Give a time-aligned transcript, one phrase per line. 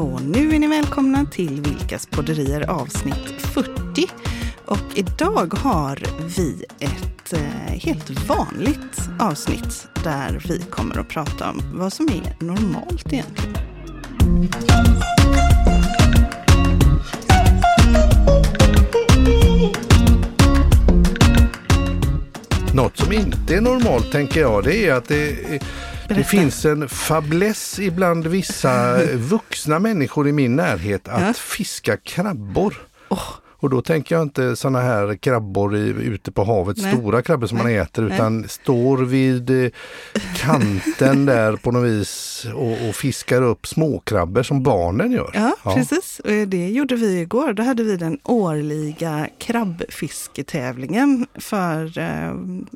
[0.00, 3.72] och nu är ni välkomna till Vilkas podderier avsnitt 40.
[4.64, 6.02] Och idag har
[6.36, 12.44] vi ett eh, helt vanligt avsnitt där vi kommer att prata om vad som är
[12.44, 13.56] normalt egentligen.
[22.74, 25.60] Något som inte är normalt tänker jag det är att det,
[26.14, 31.32] det finns en fabless ibland vissa vuxna människor i min närhet att Ja.
[31.34, 32.74] fiska krabbor.
[33.08, 33.28] Åh,
[33.60, 36.92] Och då tänker jag inte sådana här krabbor i, ute på havet, Nej.
[36.92, 37.76] stora krabbor som man Nej.
[37.76, 39.70] äter, utan står vid eh,
[40.36, 45.30] kanten där på något vis och, och fiskar upp småkrabbor som barnen gör.
[45.34, 46.20] ja, precis.
[46.24, 47.52] Och det gjorde vi igår.
[47.52, 52.34] Då hade vi den årliga krabbfisketävlingen för eh,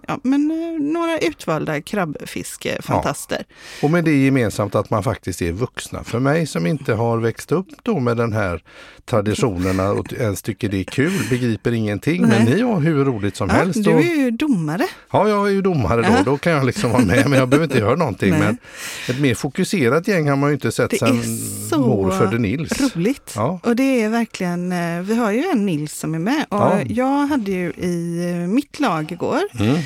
[0.09, 3.45] ja, men, eh, några utvalda krabbfiskefantaster.
[3.83, 6.05] Och med det gemensamt att man faktiskt är vuxna.
[6.05, 8.63] För mig som inte har växt upp då med den här
[9.07, 12.21] traditionerna och ens tycker det är kul, begriper ingenting.
[12.23, 12.55] Men Nej.
[12.55, 13.85] ni har hur roligt som Ja, helst.
[13.85, 14.87] du Och, är ju domare.
[15.13, 16.23] ja, jag är ju domare då, Ja.
[16.25, 18.31] då kan jag liksom vara med men jag behöver inte göra någonting.
[18.31, 18.41] Nej.
[18.41, 18.59] Men
[19.09, 21.21] ett mer fokuserat gäng har man ju inte sett Det sedan
[21.81, 22.81] mor födde Nils.
[22.97, 23.33] roligt.
[23.37, 23.61] Ja.
[23.63, 26.81] Och det är verkligen, eh, vi har ju en Nils som är med och Ja.
[26.89, 29.77] jag hade ju i eh, mitt lag igår Mm.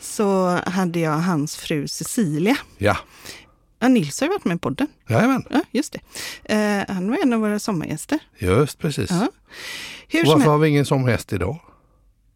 [0.00, 2.56] så hade jag hans fru Cecilia.
[2.78, 2.96] Ja,
[3.78, 4.86] Ja, Nils har ju varit med i podden.
[5.08, 5.92] jajamän, Ja, just
[6.44, 6.54] det.
[6.54, 8.18] Eh, han var en av våra sommargäster.
[8.38, 9.10] just precis.
[9.10, 9.28] Ja.
[10.08, 11.58] Hur varför har vi ingen som häst idag?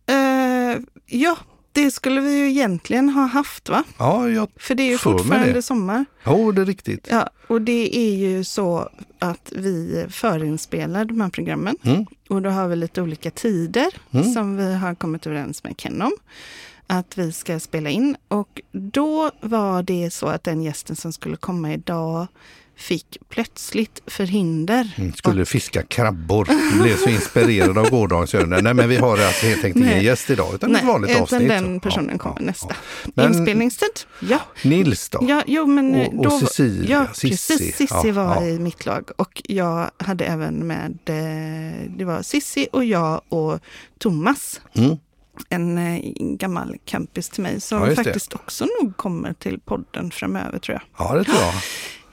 [0.06, 1.36] Eh, ja,
[1.72, 3.84] det skulle vi ju egentligen ha haft va?
[3.98, 5.62] Ja, jag, För det är ju fortfarande det.
[5.62, 6.04] sommar.
[6.26, 7.08] jo, det är riktigt.
[7.10, 11.76] Ja, och det är ju så att vi förinspelar de här programmen.
[11.82, 12.06] Mm.
[12.28, 14.32] Och då har vi lite olika tider Mm.
[14.34, 16.12] som vi har kommit överens med Ken om.
[16.86, 18.16] Att vi ska spela in.
[18.28, 22.26] Och då var det så att den gästen som skulle komma idag
[22.76, 24.92] fick plötsligt förhinder.
[24.96, 26.48] Mm, skulle fiska krabbor.
[26.82, 28.62] Blev så inspirerad av gårdagens övningar.
[28.62, 30.04] Nej men vi har alltså helt enkelt ingen Nej.
[30.04, 31.48] gäst idag utan ett vanligt utan avsnitt.
[31.48, 32.74] den personen Ja, kommer ja, nästa
[33.14, 33.24] ja.
[33.28, 33.88] Inspelningstid.
[34.20, 34.38] Ja.
[34.64, 35.24] Nils då?
[35.28, 37.56] Ja, jo, men Och- och då, Cecilia, ja, Sissi.
[37.58, 37.76] precis.
[37.76, 42.84] Sissi var i mitt lag och jag hade även med, eh, det var Sissi och
[42.84, 43.58] jag och
[43.98, 44.96] Thomas, Mm.
[45.48, 48.04] En eh, gammal campus till mig som Ja, just det.
[48.04, 51.06] faktiskt också nog kommer till podden framöver tror jag.
[51.08, 51.52] Ja det tror jag.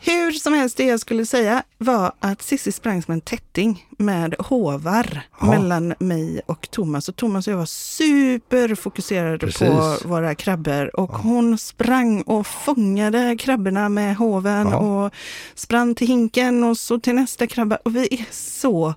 [0.02, 4.36] Hur som helst, det jag skulle säga var att Sissi sprang som en tätting med
[4.40, 5.46] hovar Ja.
[5.52, 7.10] mellan mig och Thomas.
[7.10, 9.60] Och Thomas och jag var superfokuserade Precis.
[9.68, 11.00] på våra krabbor.
[11.00, 14.78] Och hon sprang och fångade krabborna med hoven Ja.
[14.78, 15.14] och
[15.56, 17.76] sprang till hinken och så till nästa krabba.
[17.86, 18.94] Och vi är så...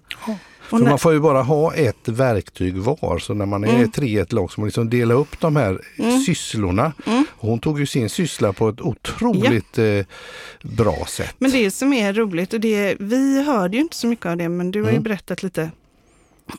[0.79, 3.19] För när- man får ju bara ha ett verktyg var.
[3.19, 3.91] Så när man är Mm.
[3.91, 5.81] tre i ett lag så man liksom dela upp de här
[6.27, 6.93] sysslorna.
[7.07, 7.25] Mm.
[7.37, 10.07] Hon tog ju sin syssla på ett otroligt eh,
[10.63, 11.35] bra sätt.
[11.39, 14.49] Men det som är roligt, och det, vi hörde ju inte så mycket av det,
[14.49, 15.03] men du har ju Mm.
[15.03, 15.71] berättat lite.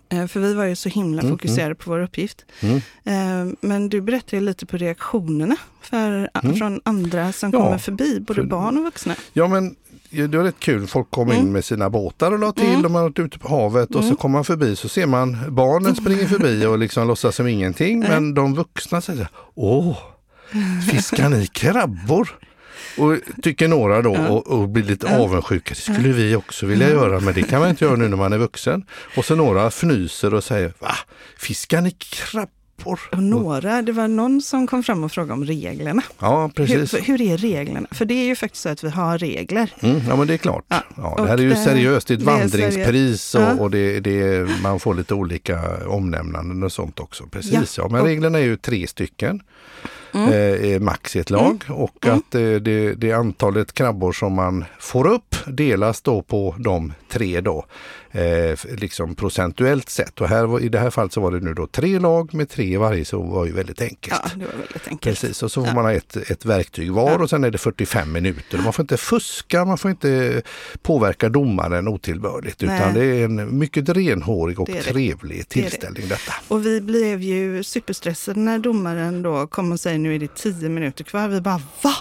[0.09, 2.45] Eh, För vi var ju så himla Mm, fokuserade på vår uppgift.
[2.61, 2.75] Mm.
[3.03, 6.55] Eh, Men du berättade lite på reaktionerna för, Mm.
[6.55, 9.15] från andra som Ja, kommer förbi, både för- barn och vuxna.
[9.33, 10.87] Ja men ja, det var rätt kul.
[10.87, 11.51] Folk kom in Mm.
[11.53, 12.65] med sina båtar och la till.
[12.69, 12.81] Mm.
[12.81, 14.15] De har varit ute på havet och så Mm.
[14.15, 17.99] kommer man förbi så ser man barnen springer förbi och liksom låtsas som ingenting.
[17.99, 19.97] Men de vuxna säger Åh,
[20.91, 22.29] fiskar ni krabbor?
[22.97, 25.73] Och tycker några då och, och blir lite avundsjuka.
[25.85, 28.33] Det skulle vi också vilja göra men det kan man inte göra nu när man
[28.33, 28.85] är vuxen.
[29.17, 30.95] Och så några fnyser och säger Va?
[31.37, 32.49] Fiskar ni krabbor?
[32.83, 36.01] Och några, det var någon som kom fram och frågade om reglerna.
[36.19, 36.93] Ja precis.
[36.93, 37.87] Hur, hur är reglerna?
[37.91, 39.73] För det är ju faktiskt så att vi har regler.
[39.79, 40.65] Mm, ja men det är klart.
[40.67, 42.75] Ja, Ja, det och här är ju det- seriöst, det är ett det är vandringspris
[42.75, 43.33] och, seriöst.
[43.33, 43.63] Ja.
[43.63, 47.23] och det, det, man får lite olika omnämnanden och sånt också.
[47.31, 47.89] Precis, Ja, ja.
[47.89, 49.41] Men och- reglerna är ju tre stycken.
[50.13, 50.73] Mm.
[50.73, 52.17] Eh, max i ett lag och Mm.
[52.17, 57.41] att eh, det, det antalet krabbor som man får upp delas då på de tre
[57.41, 57.65] då.
[58.11, 60.21] Eh, liksom procentuellt sett.
[60.21, 62.65] Och här, i det här fallet så var det nu då tre lag med tre
[62.73, 64.21] i varje så var ju väldigt enkelt.
[64.23, 65.01] Ja, det var väldigt enkelt.
[65.21, 65.73] Precis, och så får Ja.
[65.75, 67.17] man ha ett, ett verktyg var Ja.
[67.23, 68.57] och sen är det 45 minuter.
[68.57, 70.41] Man får inte fuska, man får inte
[70.81, 72.77] påverka domaren otillbörligt Nej.
[72.79, 74.81] utan det är en mycket renhårig och Det det.
[74.81, 75.49] trevlig är det.
[75.49, 76.33] tillställning detta.
[76.47, 80.69] Och vi blev ju superstressade när domaren då kom och säger nu är det tio
[80.69, 81.27] minuter kvar.
[81.27, 81.93] Vi bara va?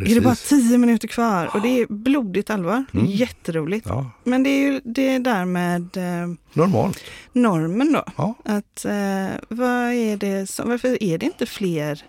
[0.00, 1.50] Är det bara tio minuter kvar?
[1.54, 2.84] Och det är blodigt allvar.
[2.94, 3.06] Mm.
[3.06, 3.86] Jätteroligt.
[3.88, 7.00] Ja, Men det är ju det där med eh, normalt.
[7.32, 8.04] normen då.
[8.16, 8.34] Ja.
[8.44, 12.02] Att eh, vad är det som, varför är det inte fler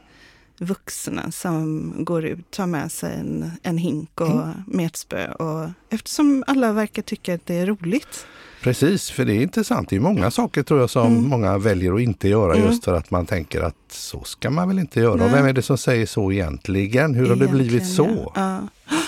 [0.60, 4.50] vuxna som går ut, tar med sig en, en hink och Mm.
[4.68, 5.32] metspö.
[5.32, 8.26] Och, eftersom alla verkar tycka att det är roligt.
[8.62, 9.90] Precis, för det är intressant.
[9.90, 11.30] Det är många saker tror jag som Mm.
[11.30, 12.68] många väljer att inte göra Mm.
[12.68, 15.16] just för att man tänker att så ska man väl inte göra.
[15.16, 15.26] Nej.
[15.26, 17.14] Och vem är det som säger så egentligen?
[17.16, 18.32] Hur har det blivit Egentligen, så?
[18.36, 18.62] Ja.
[18.90, 19.02] Ja.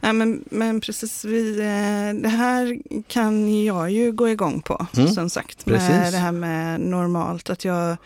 [0.00, 2.78] Ja, men, men precis, vi, eh, det här
[3.08, 5.64] kan jag ju gå igång på, Mm, som sagt.
[5.64, 5.88] precis.
[5.90, 7.96] Med det här med normalt, att jag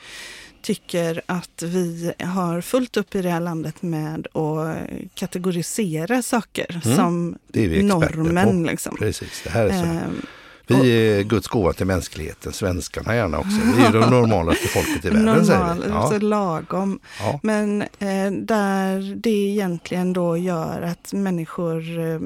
[0.63, 4.77] tycker att vi har fullt upp i det här landet med att
[5.15, 7.37] kategorisera saker Mm, som
[7.83, 8.63] normen.
[8.67, 8.97] Liksom.
[8.99, 9.75] Precis, det här är så.
[9.85, 10.23] Ehm,
[10.67, 13.57] Vi är Guds gåva till mänskligheten, svenskarna gärna också.
[13.77, 15.89] Vi är det normalaste folket i världen säger normal, vi.
[15.89, 16.99] så Ja, lagom.
[17.21, 17.41] ja.
[17.43, 22.21] Men eh, där det egentligen då gör att människor eh,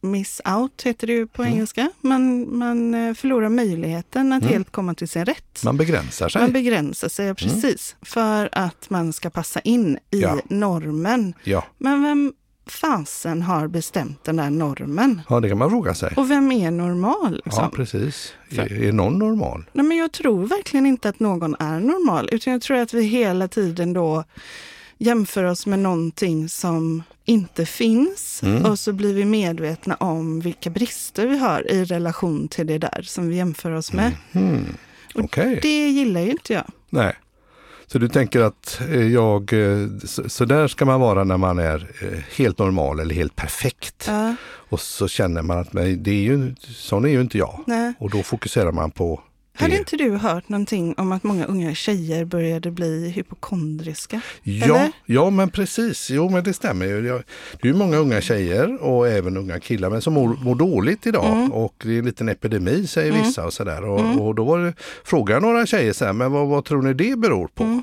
[0.00, 1.54] miss out, heter det ju på Mm.
[1.54, 1.90] engelska.
[2.00, 4.52] Man, man eh, förlorar möjligheten att Mm.
[4.54, 5.62] helt komma till sin rätt.
[5.64, 6.42] Man begränsar sig.
[6.42, 10.38] Man begränsar sig precis för att man ska passa in i Ja.
[10.48, 11.34] normen.
[11.44, 11.64] Ja.
[11.78, 12.32] Men vem
[12.66, 15.20] fasen har bestämt den där normen?
[15.28, 16.14] ja, det kan man fråga sig.
[16.16, 17.42] Och vem är normal?
[17.44, 17.64] Liksom?
[17.64, 18.32] Ja, precis.
[18.50, 19.64] För- Är, är någon normal?
[19.72, 23.02] Nej, men jag tror verkligen inte att någon är normal, utan jag tror att vi
[23.02, 24.24] hela tiden då
[25.04, 28.64] jämför oss med någonting som inte finns Mm.
[28.64, 33.02] och så blir vi medvetna om vilka brister vi har i relation till det där
[33.02, 34.12] som vi jämför oss med.
[35.14, 35.58] Och Okej.
[35.62, 36.64] Det gillar ju inte jag.
[36.90, 37.14] Nej.
[37.86, 41.58] Så du tänker att eh, jag, eh, så, så där ska man vara när man
[41.58, 44.04] är eh, helt normal eller helt perfekt.
[44.08, 47.64] Ja, Och så känner man att nej, det är ju, sån är ju inte jag.
[47.66, 47.92] nej.
[47.98, 49.20] Och då fokuserar man på
[49.60, 54.20] Hade inte du hört någonting om att många unga tjejer började bli hypokondriska?
[54.42, 54.92] Ja, Eller?
[55.06, 56.10] ja, men precis.
[56.10, 57.02] Jo, men det stämmer ju.
[57.02, 57.08] Det
[57.62, 61.32] är ju många unga tjejer och även unga killar men som mår, mår dåligt idag.
[61.36, 61.52] Mm.
[61.52, 63.22] Och det är en liten epidemi säger Mm.
[63.26, 63.84] vissa och sådär.
[63.84, 64.20] Och, Mm.
[64.20, 64.72] och då var det,
[65.04, 67.64] frågade några tjejer så här, men vad, vad tror ni det beror på?
[67.64, 67.82] Mm.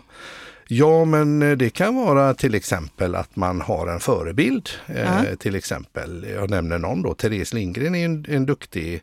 [0.70, 4.70] Ja, men eh, det kan vara till exempel att man har en förebild.
[4.88, 9.02] Eh, till exempel, jag nämner någon då, Therese Lindgren är en, en duktig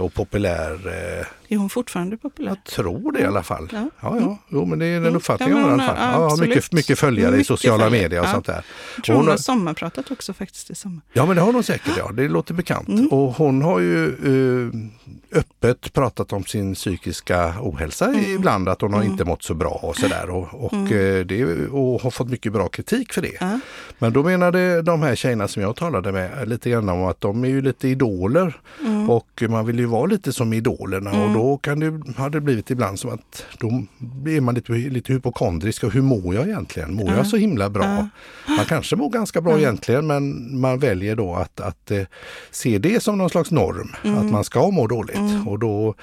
[0.00, 2.48] och populär eh, Är hon fortfarande populär?
[2.50, 3.68] jag tror det i alla fall.
[3.72, 3.90] Ja.
[4.00, 4.38] Ja, ja.
[4.48, 5.16] Jo, men det är den Mm.
[5.16, 5.96] uppfattningen Ja, jag har i alla fall.
[6.20, 6.48] Ja, absolut.
[6.48, 8.32] mycket, mycket följare i Mycket sociala följare, medier och ja.
[8.32, 8.64] sånt där.
[8.96, 11.00] Jag tror hon hon har sommarpratat också faktiskt i sommar.
[11.12, 11.92] Ja, men det har hon säkert.
[11.98, 12.10] Ja.
[12.12, 12.88] Det låter bekant.
[12.88, 13.06] Mm.
[13.08, 18.34] Och hon har ju eh, öppet pratat om sin psykiska ohälsa Mm.
[18.34, 19.12] ibland, att hon har Mm.
[19.12, 20.30] inte mått så bra och sådär.
[20.30, 20.86] Och, och, Mm.
[21.18, 23.58] eh, det, och har fått mycket bra kritik för det.
[23.98, 27.44] Men då menade de här tjejerna som jag talade med lite grann om att de
[27.44, 29.10] är ju lite idoler Mm.
[29.10, 31.22] och man vill ju vara lite som idolerna Mm.
[31.22, 35.12] och då kan det, har det blivit ibland som att då blir man lite, lite
[35.12, 36.94] hypokondrisk och hur mår jag egentligen?
[36.94, 37.16] Mår Ja.
[37.16, 37.84] jag så himla bra?
[37.84, 38.08] Ja.
[38.56, 42.02] Man kanske mår ganska bra egentligen men man väljer då att, att eh,
[42.50, 44.18] se det som någon slags norm, Mm.
[44.18, 45.16] att man ska må dåligt.
[45.16, 45.48] Mm.
[45.48, 45.94] Och då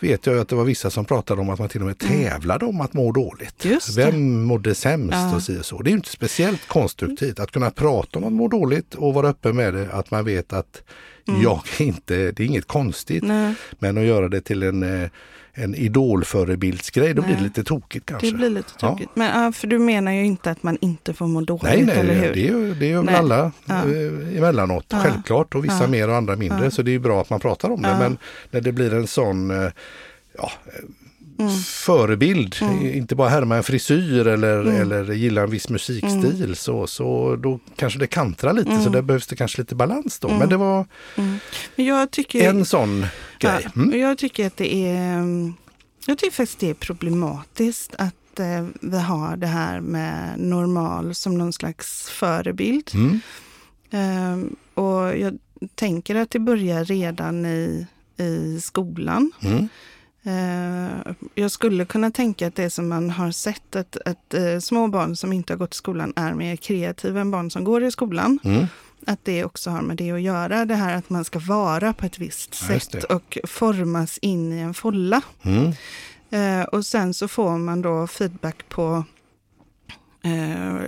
[0.00, 2.64] vet jag att det var vissa som pratade om att man till och med tävlade
[2.66, 3.66] om att må dåligt.
[3.96, 5.34] Vem mådde sämst Ja.
[5.36, 5.82] och si och så.
[5.82, 9.28] Det är ju inte speciellt konstruktivt att kunna prata om att må dåligt och vara
[9.28, 10.82] öppen med det, att man vet att
[11.28, 11.42] Mm.
[11.42, 13.22] jag är inte, det är inget konstigt.
[13.24, 15.08] Nej, Men att göra det till en, eh,
[15.58, 17.44] en idolförebildsgrej, då blir det Nej.
[17.48, 18.30] lite tokigt kanske.
[18.30, 18.88] det blir lite Ja.
[18.88, 19.08] tråkigt.
[19.14, 21.96] Men ja, för du menar ju inte att man inte får må dåligt, Nej, nej,
[21.98, 22.34] eller hur?
[22.34, 23.14] det är ju, det ju väl Nej.
[23.14, 23.74] alla Ja.
[23.74, 24.98] eh, emellanåt, Ja.
[25.02, 25.54] självklart.
[25.54, 25.86] Och vissa Ja.
[25.86, 26.64] mer och andra mindre.
[26.64, 26.70] Ja.
[26.70, 27.88] Så det är ju bra att man pratar om det.
[27.88, 27.98] Ja.
[27.98, 28.18] Men
[28.50, 29.70] när det blir en sån eh,
[30.38, 30.84] ja, eh,
[31.38, 31.52] Mm.
[31.62, 32.94] förebild, Mm.
[32.94, 34.74] inte bara härma en frisyr eller, Mm.
[34.76, 38.70] eller gilla en viss musikstil, så, så då kanske det kantrar lite.
[38.70, 38.92] Så Mm.
[38.92, 40.28] där behövs det kanske lite balans då.
[40.28, 40.38] Mm.
[40.38, 40.86] Men det var
[41.16, 41.38] Mm.
[41.76, 43.00] Men jag tycker, en sån
[43.38, 43.60] grej.
[43.64, 44.00] Ja, Mm.
[44.00, 45.54] jag tycker att det är mm,
[46.06, 51.38] Jag tycker faktiskt det är problematiskt att eh, vi har det här med normal som
[51.38, 52.90] någon slags förebild.
[52.94, 53.20] Mm.
[53.90, 55.38] Ehm, och jag
[55.74, 57.86] tänker att det börjar redan i,
[58.16, 59.32] i skolan.
[59.42, 59.68] Mm.
[60.26, 64.88] Eh, jag skulle kunna tänka att det som man har sett att, att eh, små
[64.88, 67.90] barn som inte har gått i skolan är mer kreativa än barn som går i
[67.90, 68.38] skolan.
[68.44, 68.66] Mm.
[69.06, 70.64] Att det också har med det att göra.
[70.64, 74.58] Det här att man ska vara på ett visst Ja, sätt och formas in i
[74.58, 75.22] en folla.
[75.42, 75.72] Mm.
[76.30, 79.04] Eh, och sen så får man då feedback på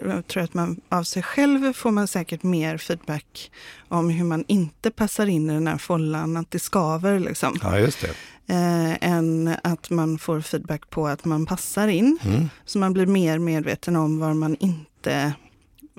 [0.05, 3.51] jag tror att man av sig själv får man säkert mer feedback
[3.89, 7.59] om hur man inte passar in i den här follan, att det skaver liksom.
[7.63, 8.11] Ja, just det.
[8.51, 12.19] Eh, än att man får feedback på att man passar in.
[12.25, 12.49] Mm.
[12.65, 15.33] Så man blir mer medveten om vad man inte,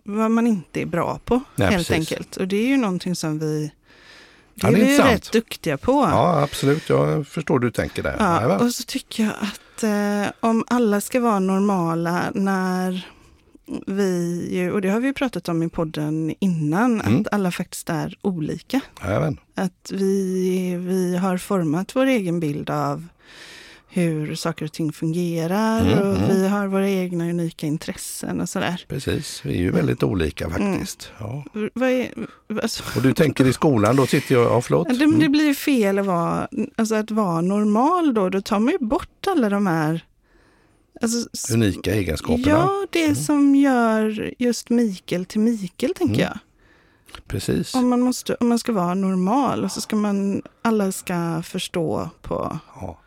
[0.04, 2.12] vad man inte är bra på Nej, helt precis.
[2.12, 2.38] enkelt.
[2.38, 3.72] Och det är ju någonting som vi
[4.56, 5.16] det Ja, är det är vi ju intressant.
[5.26, 5.92] rätt duktiga på.
[5.92, 6.90] Ja, absolut.
[6.90, 8.16] Jag förstår hur du tänker där.
[8.20, 13.08] Ja, och så tycker jag att eh, om alla ska vara normala när
[13.88, 17.22] vi, och det har vi ju pratat om i podden innan, Mm.
[17.22, 18.82] att alla faktiskt är olika.
[19.04, 19.38] Jajamän.
[19.56, 23.08] Att vi, vi har format vår egen bild av
[23.92, 26.28] hur saker och ting fungerar Mm, och mm.
[26.30, 28.86] vi har våra egna unika intressen och sådär.
[28.88, 31.12] Precis, vi är ju väldigt olika faktiskt.
[31.20, 31.44] Ja.
[31.86, 32.14] Är,
[32.64, 34.88] alltså, Och du tänker i skolan, då sitter jag, ja förlåt.
[34.90, 35.32] det, det Mm.
[35.32, 36.48] blir ju fel att vara,
[36.78, 40.06] alltså att vara normal då, då tar man ju bort alla de här
[41.02, 42.50] alltså, Unika egenskaperna.
[42.50, 43.16] Ja, det Mm.
[43.16, 46.20] som gör just Mikael till Mikael, tänker Mm.
[46.28, 46.38] jag.
[47.28, 47.76] Precis.
[47.76, 52.10] Om man, måste, om man ska vara normal och så ska man, alla ska förstå
[52.22, 52.60] på...
[52.82, 53.00] Ja.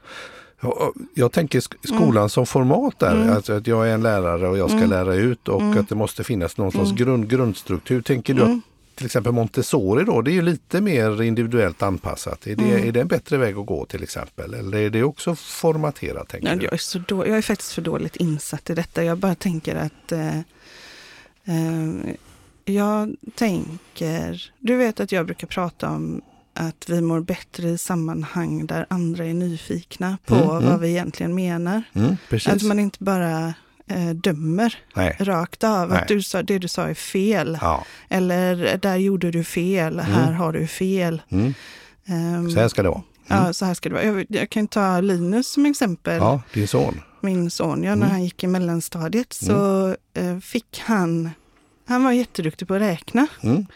[0.65, 2.29] Ja, Jag tänker sk- skolan Mm.
[2.29, 5.61] som format där, alltså att jag är en lärare och jag ska lära ut och
[5.61, 5.79] Mm.
[5.81, 8.01] att det måste finnas någon slags grund, grundstruktur.
[8.03, 8.59] Tänker du att
[9.03, 12.47] till exempel Montessori då, det är ju lite mer individuellt anpassat.
[12.47, 12.89] Är det, Mm.
[12.89, 14.55] är det en bättre väg att gå till exempel?
[14.55, 16.29] Eller är det också formaterat?
[16.29, 16.65] Tänker Ja, du?
[16.65, 19.05] jag, är så då, jag är faktiskt för dåligt insatt i detta.
[19.05, 20.13] Jag bara tänker att...
[20.13, 20.39] Eh,
[21.45, 22.15] eh,
[22.65, 24.53] jag tänker...
[24.59, 26.23] Du vet att jag brukar prata om
[26.55, 30.65] att vi mår bättre i sammanhang där andra är nyfikna på Mm, mm.
[30.65, 31.83] vad vi egentligen menar.
[31.93, 32.17] Mm.
[32.47, 33.55] Att man inte bara
[33.87, 35.17] eh, dömer Nej.
[35.21, 35.89] rakt av.
[35.89, 35.99] Nej.
[36.03, 37.59] Att du sa, det du sa är fel.
[37.61, 37.85] Ja.
[38.09, 41.23] Eller där gjorde du fel, här har du fel.
[41.31, 41.55] Mm.
[42.07, 43.03] Ehm, Så här ska det vara.
[43.27, 44.05] Ja, så här ska det vara.
[44.05, 46.17] Jag, jag kan ta Linus som exempel.
[46.17, 47.01] Ja, din son.
[47.21, 48.11] Min son, ja, när Mm.
[48.11, 51.31] han gick i mellanstadiet så eh, fick han,
[51.87, 53.27] han var jätteduktig på att räkna.
[53.43, 53.67] Mm.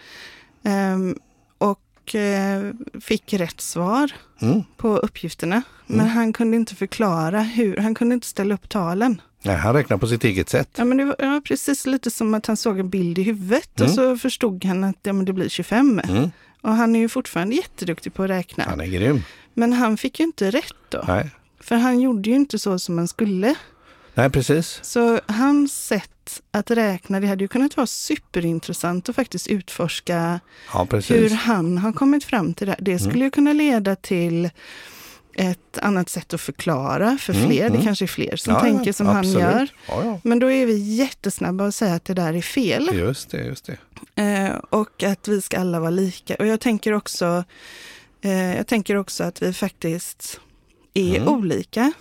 [0.65, 1.19] Ehm,
[1.59, 4.11] och eh, fick rätt svar
[4.43, 4.63] Mm.
[4.77, 5.63] på uppgifterna.
[5.87, 6.13] Men Mm.
[6.13, 9.21] han kunde inte förklara hur, han kunde inte ställa upp talen.
[9.47, 10.69] Nej, han räknar på sitt eget sätt.
[10.77, 13.81] Ja, men det var ja, precis lite som att han såg en bild i huvudet
[13.81, 13.91] Mm.
[13.91, 16.01] och så förstod han att ja, men det blir 25.
[16.09, 16.31] Mm.
[16.61, 18.65] Och han är ju fortfarande jätteduktig på att räkna.
[18.65, 19.23] Han är grym.
[19.55, 21.05] Men han fick ju inte rätt då.
[21.09, 21.31] Nej.
[21.61, 23.55] För han gjorde ju inte så som man skulle.
[24.15, 24.81] Nej, precis.
[24.83, 30.41] Så hans sätt att räkna, det hade ju kunnat vara superintressant att faktiskt utforska
[30.73, 32.73] Ja, hur han har kommit fram till det.
[32.73, 32.81] här.
[32.83, 34.51] Det skulle ju kunna leda till
[35.39, 37.61] ett annat sätt att förklara för Mm, fler.
[37.63, 37.83] Det mm.
[37.83, 39.43] kanske är fler som Ja, tänker som absolut.
[39.43, 39.69] han gör.
[39.89, 40.21] Ja, ja.
[40.25, 42.91] Men då är vi jättesnabba att säga att det där är fel.
[42.95, 43.67] Just det, just
[44.15, 44.23] det.
[44.23, 46.35] Eh, och att vi ska alla vara lika.
[46.35, 47.45] Och jag tänker också,
[48.21, 50.41] eh, jag tänker också att vi faktiskt
[50.95, 51.29] är Mm.
[51.29, 51.93] olika.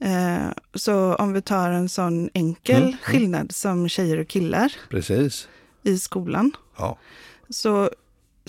[0.00, 2.98] Eh, så om vi tar en sån enkel Mm, mm.
[3.02, 5.48] skillnad som tjejer och killar Precis.
[5.82, 6.52] i skolan,
[7.50, 7.90] så,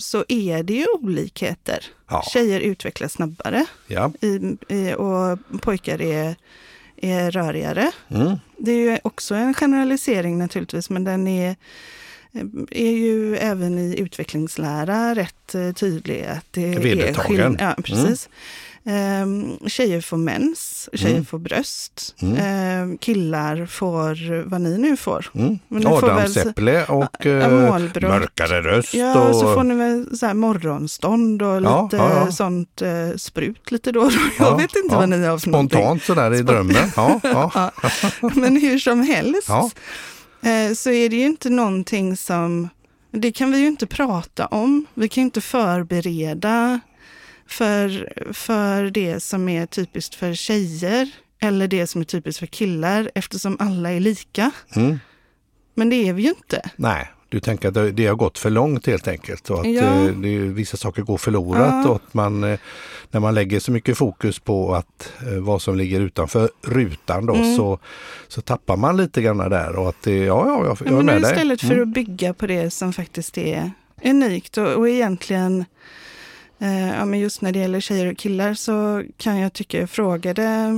[0.00, 1.84] så är det ju olikheter.
[2.08, 2.22] Ja.
[2.32, 4.12] Tjejer utvecklas snabbare ja.
[4.20, 6.36] i, i, och pojkar är,
[6.96, 7.90] är rörigare.
[8.08, 8.36] Mm.
[8.56, 11.56] Det är ju också en generalisering naturligtvis, men den är,
[12.70, 16.24] är ju även i utvecklingslära rätt eh, tydlig.
[16.24, 17.56] Att det Vedertagen.
[17.60, 18.28] är Ja, precis.
[18.86, 21.24] Ehm, tjejer får mens, tjejer Mm.
[21.24, 22.14] får bröst.
[22.22, 22.36] Mm.
[22.36, 25.30] Ehm, killar får vad ni nu får.
[25.34, 25.58] Mm.
[25.68, 27.50] Men Adamsäpple och eh,
[28.00, 28.94] mörkare röst.
[28.94, 29.36] Ja, och...
[29.36, 32.32] så får ni väl så här morgonstånd och Ja, lite ja, ja.
[32.32, 34.18] sånt eh, sprut lite då och då.
[34.38, 35.50] Jag Ja, vet inte vad ni har för.
[35.50, 36.76] Spontant sådär i drömmen.
[37.22, 37.70] Ja,
[38.34, 39.48] men hur som helst
[40.42, 42.68] eh, så är det ju inte någonting som,
[43.12, 44.86] det kan vi ju inte prata om.
[44.94, 46.80] Vi kan inte förbereda
[47.52, 51.08] för, för det som är typiskt för tjejer
[51.42, 54.50] eller det som är typiskt för killar eftersom alla är lika.
[54.76, 54.98] Mm.
[55.74, 56.70] Men det är vi ju inte.
[56.76, 59.82] Nej, du tänker att det- har gått för långt helt enkelt och att Ja.
[59.82, 61.88] eh, det, vissa saker går förlorat Ja.
[61.88, 62.58] och att man eh,
[63.10, 67.34] när man lägger så mycket fokus på att eh, vad som ligger utanför rutan då
[67.34, 67.56] Mm.
[67.56, 67.78] så,
[68.28, 71.06] så tappar man lite grann där och att det, ja, ja, jag, jag är Men
[71.06, 71.30] med dig.
[71.32, 71.82] istället för Mm.
[71.88, 73.70] att bygga på det som faktiskt är
[74.04, 75.64] unikt och, och egentligen
[76.68, 80.74] ja, men just när det gäller tjejer och killar så kan jag tycka, jag frågade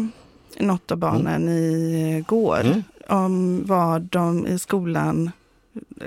[0.59, 2.83] något av barnen igår Mm.
[3.09, 5.31] om vad de i skolan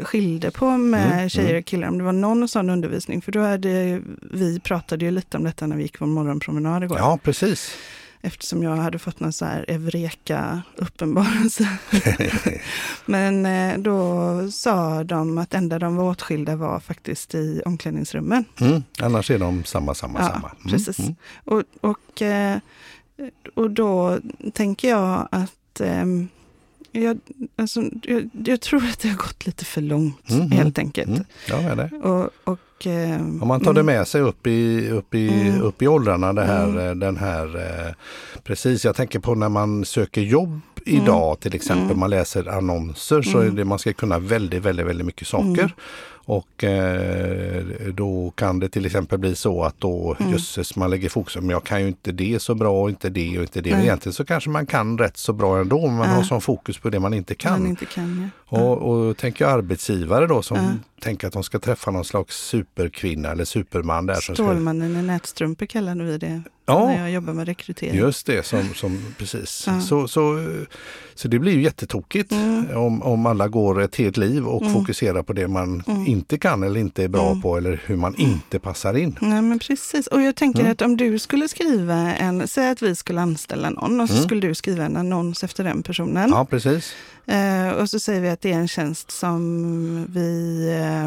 [0.01, 1.59] skilde på med Mm, tjejer mm.
[1.59, 3.21] och killar, om det var någon sån undervisning.
[3.21, 4.01] För då hade
[4.31, 6.97] vi pratade ju lite om detta när vi gick på morgonpromenad igår.
[6.97, 7.71] Ja, precis.
[8.25, 11.77] Eftersom jag hade fått någon så här Eureka uppenbarelse.
[13.05, 18.45] Men eh, då sa de att enda de var åtskilda var faktiskt i omklädningsrummen.
[18.59, 18.83] Mm.
[19.01, 20.49] Annars är de samma, samma, Ja, samma.
[20.49, 20.71] Mm.
[20.71, 20.99] precis.
[20.99, 21.15] Mm.
[21.43, 22.57] Och, och, eh,
[23.55, 24.19] och då
[24.53, 26.27] tänker jag att ehm,
[27.03, 27.19] jag,
[27.55, 31.09] alltså, jag, jag tror att det har gått lite för långt Mm, helt enkelt.
[31.09, 31.23] Mm.
[31.49, 31.89] Ja, det.
[31.97, 35.61] Och, och, ehm, Om man tar det mm, med sig upp i, upp i, Mm.
[35.61, 36.87] upp i åldrarna, det här, Mm.
[36.87, 37.45] eh, den här,
[37.87, 37.93] eh,
[38.43, 41.99] precis, jag tänker på när man söker jobb idag till exempel, Mm.
[41.99, 43.55] man läser annonser så är Mm.
[43.55, 45.73] det, man ska kunna väldigt, väldigt, väldigt mycket saker.
[46.27, 46.37] Mm.
[46.39, 47.63] Och eh,
[47.93, 50.31] då kan det till exempel bli så att då Mm.
[50.31, 53.37] jösses man lägger fokus, men jag kan ju inte det så bra och inte det
[53.37, 53.71] och inte det.
[53.75, 53.83] Nej.
[53.83, 56.15] egentligen så kanske man kan rätt så bra ändå, men man Ja.
[56.15, 57.51] har sån fokus på det man inte kan.
[57.59, 58.29] man inte kan.
[58.49, 58.61] Ja.
[58.61, 58.77] Och,
[59.07, 60.63] och tänker jag arbetsgivare då som Ja.
[61.01, 64.13] tänker att de ska träffa någon slags superkvinna eller superman där.
[64.13, 66.85] Som ska, Stålmannen i nätstrumpor kallade vi det Ja.
[66.85, 67.95] när jag jobbar med rekrytering.
[67.99, 69.63] just det, som, som precis.
[69.67, 69.81] Ja.
[69.81, 70.47] Så, så,
[71.15, 72.77] så det blir ju jättetokigt Mm.
[72.77, 74.73] om, om alla går ett helt liv och Mm.
[74.73, 76.05] fokuserar på det man Mm.
[76.15, 77.41] Inte kan eller inte är bra Mm.
[77.41, 79.17] på eller hur man inte passar in.
[79.21, 80.07] Nej men precis.
[80.07, 80.71] Och jag tänker Mm.
[80.71, 84.25] att om du skulle skriva en, säg att vi skulle anställa någon och så Mm.
[84.25, 86.29] skulle du skriva en annons efter den personen.
[86.29, 86.93] Ja, precis.
[87.25, 91.05] Eh, och så säger vi att det är en tjänst som vi, eh,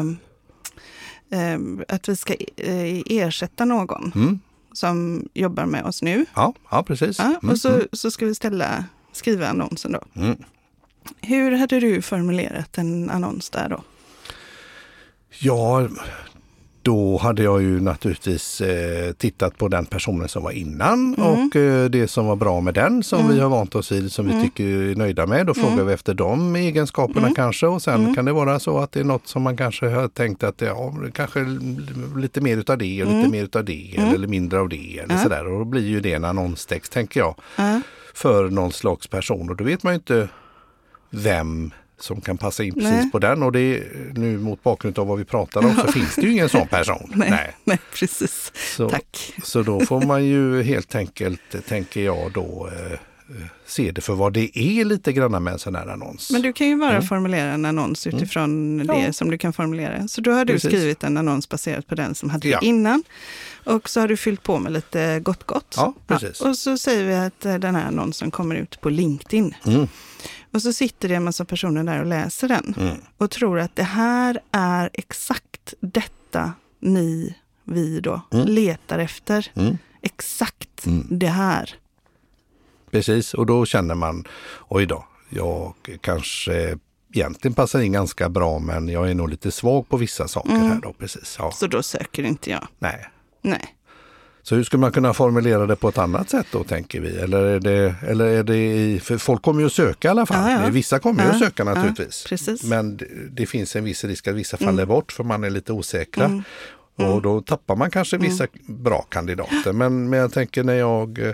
[1.53, 4.39] eh, att vi ska eh, ersätta någon Mm.
[4.73, 6.25] som jobbar med oss nu.
[6.35, 7.19] Ja, ja, precis.
[7.19, 9.99] Ja, Mm, och så, så ska vi ställa, skriva annonsen då.
[11.21, 13.83] Hur hade du formulerat en annons där då?
[15.39, 15.87] Ja,
[16.81, 21.19] då hade jag ju naturligtvis eh, tittat på den personen som var innan Mm.
[21.47, 23.33] och eh, det som var bra med den som Mm.
[23.35, 24.43] vi har vant oss vid, som vi Mm.
[24.43, 25.45] tycker är nöjda med.
[25.45, 25.87] Då frågar Mm.
[25.87, 27.33] vi efter de egenskaperna Mm.
[27.33, 28.15] kanske och sen Mm.
[28.15, 30.93] kan det vara så att det är något som man kanske har tänkt att ja,
[31.13, 31.45] kanske
[32.17, 35.47] lite mer utav det och lite mer utav det eller mindre av det eller sådär.
[35.47, 37.81] Och då blir ju det en annonstext tänker jag Ja,
[38.13, 40.29] för någon slags person och då vet man ju inte
[41.09, 43.11] vem som kan passa in precis Nej.
[43.11, 46.15] på den och det är nu mot bakgrund av vad vi pratar om så finns
[46.15, 47.11] det ju ingen sån person.
[47.15, 47.79] nej, nej.
[47.93, 48.51] precis.
[48.75, 49.33] Så, Tack.
[49.43, 52.99] så då får man ju helt enkelt, tänker jag då, eh,
[53.65, 56.31] se det för vad det är lite grann med en sån här annons.
[56.31, 57.03] Men du kan ju bara Mm.
[57.03, 58.93] formulera en annons utifrån Ja.
[58.93, 60.07] det som du kan formulera.
[60.07, 60.69] Så då har du Precis.
[60.69, 62.59] skrivit en annons baserat på den som hade Ja.
[62.61, 63.03] innan.
[63.63, 65.73] Och så har du fyllt på med lite gott gott.
[65.77, 66.41] Ja, precis.
[66.41, 69.55] och så säger vi att den här annonsen kommer ut på LinkedIn.
[69.65, 69.87] Mm,
[70.53, 72.73] Och så sitter det en massa personer där och läser den.
[72.77, 78.47] mm, Och tror att det här är exakt detta ni, vi då, Mm.
[78.47, 79.51] letar efter.
[79.55, 79.77] mm.
[80.01, 81.07] Exakt Mm.
[81.09, 81.75] det här.
[82.91, 84.27] Precis, och då känner man,
[84.67, 86.77] oj då, jag kanske
[87.13, 90.67] egentligen passar in ganska bra men jag är nog lite svag på vissa saker Mm.
[90.71, 90.93] här då.
[90.93, 91.51] Precis, ja.
[91.51, 92.67] Så då söker inte jag.
[92.79, 93.07] Nej.
[93.41, 93.75] Nej.
[94.49, 97.09] Så hur skulle man kunna formulera det på ett annat sätt då tänker vi?
[97.17, 100.25] Eller är det, eller är det i, för folk kommer ju att söka i alla
[100.25, 100.51] fall.
[100.51, 100.69] Ja, ja.
[100.69, 102.25] Vissa kommer ju Ja, att söka naturligtvis.
[102.29, 102.63] precis.
[102.63, 105.73] Men det, det finns en viss risk att vissa faller bort för man är lite
[105.73, 106.25] osäkra.
[106.25, 106.43] Mm.
[106.95, 109.73] Och då tappar man kanske vissa bra kandidater.
[109.73, 111.33] Men, men jag tänker när jag,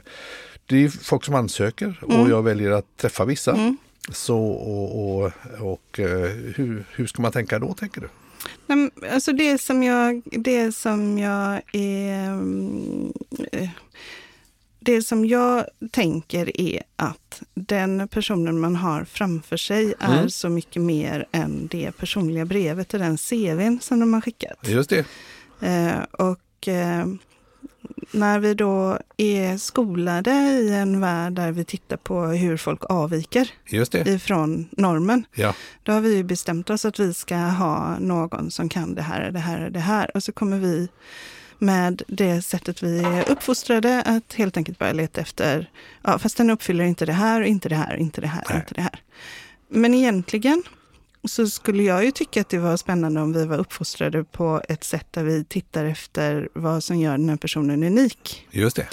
[0.65, 2.29] det är folk som ansöker och Mm.
[2.29, 3.75] jag väljer att träffa vissa.
[4.11, 8.07] Så och, och, och eh, hur, hur ska man tänka då tänker du?
[8.67, 12.29] Nej, alltså det som jag, det som jag är...
[13.51, 13.69] eh,
[14.79, 20.29] Det som jag tänker är att den personen man har framför sig är Mm.
[20.29, 24.57] så mycket mer än det personliga brevet och den CVn som de har skickat.
[24.67, 25.05] Just det.
[25.61, 27.05] Eh, och eh,
[28.11, 33.49] när vi då är skolade i en värld där vi tittar på hur folk avviker
[34.07, 35.53] ifrån normen, Ja.
[35.83, 39.31] då har vi ju bestämt oss att vi ska ha någon som kan det här,
[39.31, 40.11] det här, det här.
[40.15, 40.87] Och så kommer vi
[41.59, 45.69] med det sättet vi är uppfostrade att helt enkelt börja leta efter,
[46.03, 48.57] ja fast den uppfyller inte det här, inte det här, inte det här, Nej.
[48.57, 48.99] inte det här.
[49.67, 50.63] Men egentligen
[51.27, 54.83] så skulle jag ju tycka att det var spännande om vi var uppfostrade på ett
[54.83, 58.47] sätt där vi tittar efter vad som gör den här personen unik.
[58.51, 58.87] Just det.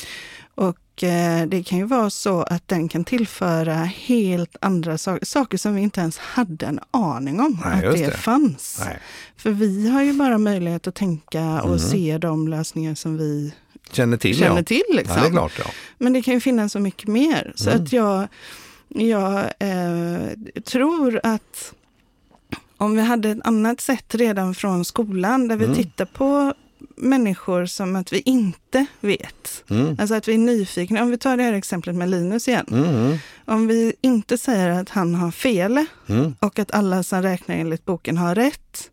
[0.54, 5.58] Och eh, det kan ju vara så att den kan tillföra helt andra saker, saker
[5.58, 8.10] som vi inte ens hade en aning om Nej, att det, det.
[8.12, 8.82] fanns.
[8.84, 8.98] Nej.
[9.36, 11.78] För vi har ju bara möjlighet att tänka och Mm.
[11.78, 13.54] se de lösningar som vi
[13.92, 14.62] Känner till känner ja.
[14.62, 14.82] till.
[14.92, 15.16] Liksom.
[15.16, 15.52] Ja, det är klart.
[15.58, 15.64] Ja.
[15.98, 17.52] Men det kan ju finnas så mycket mer.
[17.56, 17.82] Så Mm.
[17.84, 18.28] att jag,
[18.88, 20.28] jag eh,
[20.64, 21.74] tror att
[22.82, 25.76] om vi hade ett annat sätt redan från skolan där vi Mm.
[25.76, 26.54] tittar på
[26.96, 29.64] människor som att vi inte vet.
[29.70, 29.96] Mm.
[30.00, 31.02] Alltså att vi är nyfikna.
[31.02, 32.66] Om vi tar det här exemplet med Linus igen.
[32.72, 33.16] Mm.
[33.44, 36.34] Om vi inte säger att han har fel Mm.
[36.40, 38.90] och att alla som räknar enligt boken har rätt.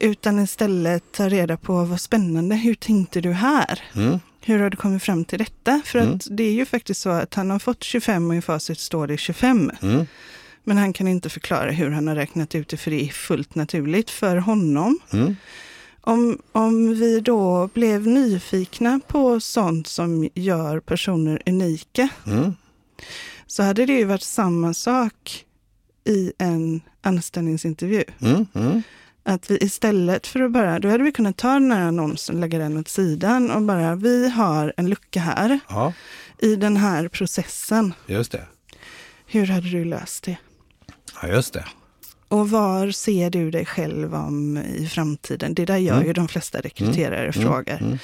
[0.00, 3.80] Utan istället ta reda på vad spännande, hur tänkte du här?
[3.96, 4.20] Mm.
[4.40, 5.82] Hur har du kommit fram till detta?
[5.84, 6.14] För Mm.
[6.14, 9.06] att det är ju faktiskt så att han har fått 25 och i facit står
[9.06, 9.70] det 25.
[10.64, 13.54] Men han kan inte förklara hur han har räknat ut det för det är fullt
[13.54, 14.98] naturligt för honom.
[15.12, 15.36] Mm.
[16.00, 22.54] Om, om vi då blev nyfikna på sånt som gör personer unika Mm.
[23.46, 25.44] så hade det ju varit samma sak
[26.04, 28.04] i en anställningsintervju.
[28.20, 28.46] Mm.
[28.54, 28.82] Mm.
[29.22, 32.58] Att vi istället för att bara, då hade vi kunnat ta den här annonsen, lägga
[32.58, 35.92] den åt sidan och bara, vi har en lucka här Ja,
[36.38, 37.94] i den här processen.
[38.06, 38.46] just det.
[39.26, 40.36] Hur hade du löst det?
[41.22, 41.64] Ja, just det.
[42.28, 45.54] Och var ser du dig själv om i framtiden?
[45.54, 46.06] Det där gör Mm.
[46.06, 47.78] ju de flesta rekryterare frågar.
[47.80, 47.98] Mm.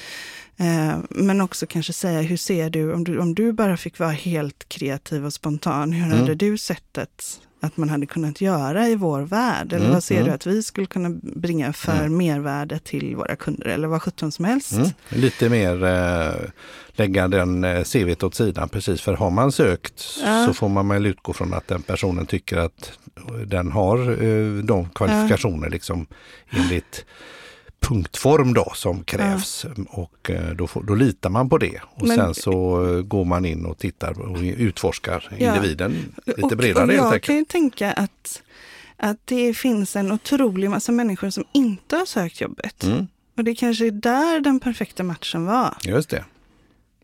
[0.59, 4.11] Eh, men också kanske säga, hur ser du om, du, om du bara fick vara
[4.11, 6.17] helt kreativ och spontan, hur Mm.
[6.19, 9.73] hade du sett att, att man hade kunnat göra i vår värld?
[9.73, 10.27] Eller Mm, vad ser mm.
[10.27, 12.17] du att vi skulle kunna bringa för Mm.
[12.17, 13.65] mervärde till våra kunder?
[13.67, 14.71] Eller vad sjutton som helst.
[14.71, 14.87] Mm.
[15.09, 16.49] Lite mer eh,
[16.89, 20.45] lägga den eh, CVt åt sidan precis för har man sökt Ja.
[20.47, 22.91] så får man väl utgå från att den personen tycker att
[23.45, 26.05] den har eh, de kvalifikationer liksom
[26.49, 27.05] enligt
[27.79, 32.17] punktform då som krävs och eh, då, får, då litar man på det och Men-
[32.17, 35.55] sen så eh, går man in och tittar och utforskar Ja.
[35.55, 38.41] individen lite och, bredare och jag kan ju tänka att,
[38.97, 42.83] att det finns en otrolig massa människor som inte har sökt jobbet.
[42.83, 43.07] Mm.
[43.37, 45.77] Och det kanske är där den perfekta matchen var.
[45.83, 46.23] Just det.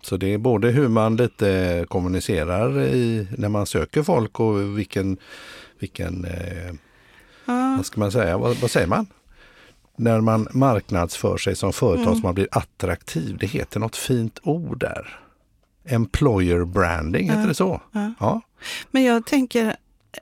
[0.02, 5.18] Så det är både hur man lite kommunicerar i, när man söker folk och vilken,
[5.80, 6.74] vilken eh,
[7.46, 9.08] Ja, vad ska man säga, vad, vad säger man?
[10.04, 12.14] När man marknadsför sig som företag Mm.
[12.16, 15.20] som man blir attraktiv, det heter något fint ord där.
[15.86, 17.82] Employer branding, heter Ja, det så?
[17.92, 18.14] ja.
[18.20, 18.42] Ja.
[18.92, 19.76] Men jag tänker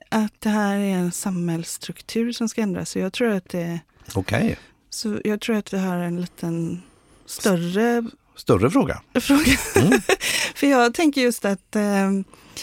[0.10, 2.90] att det här är en samhällsstruktur som ska ändras.
[2.90, 3.80] Så jag tror att, det,
[4.16, 4.58] Okej,
[4.90, 6.82] så jag tror att vi har en liten
[7.26, 8.04] större
[8.36, 9.02] större fråga.
[9.22, 9.52] fråga.
[9.76, 10.02] Mm.
[10.56, 12.10] För jag tänker just att, eh,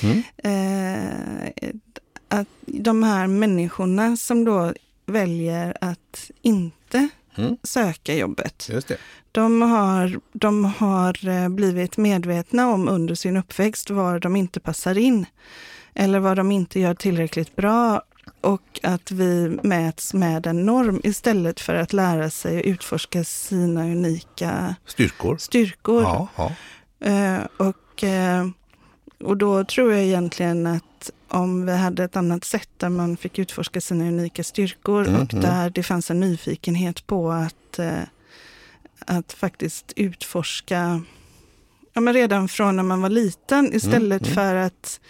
[0.02, 0.22] Mm.
[0.36, 1.48] eh,
[2.28, 4.72] att de här människorna som då
[5.08, 7.56] väljer att inte Mm.
[7.62, 8.70] söka jobbet.
[9.32, 14.98] De har, de har eh, blivit medvetna om under sin uppväxt var de inte passar
[14.98, 15.26] in.
[15.94, 18.02] Eller vad de inte gör tillräckligt bra.
[18.40, 23.82] Och att vi mäts med en norm istället för att lära sig att utforska sina
[23.84, 25.36] unika Styrkor.
[25.36, 26.02] styrkor.
[26.02, 26.52] Ja, ja.
[27.08, 28.48] Eh, och, eh,
[29.24, 30.84] och då tror jag egentligen att
[31.28, 35.34] om vi hade ett annat sätt där man fick utforska sina unika styrkor Mm, och
[35.34, 35.44] mm.
[35.44, 38.02] där det fanns en nyfikenhet på att, eh,
[39.06, 41.02] att faktiskt utforska
[41.92, 44.34] ja, men redan från när man var liten istället mm.
[44.34, 45.00] för att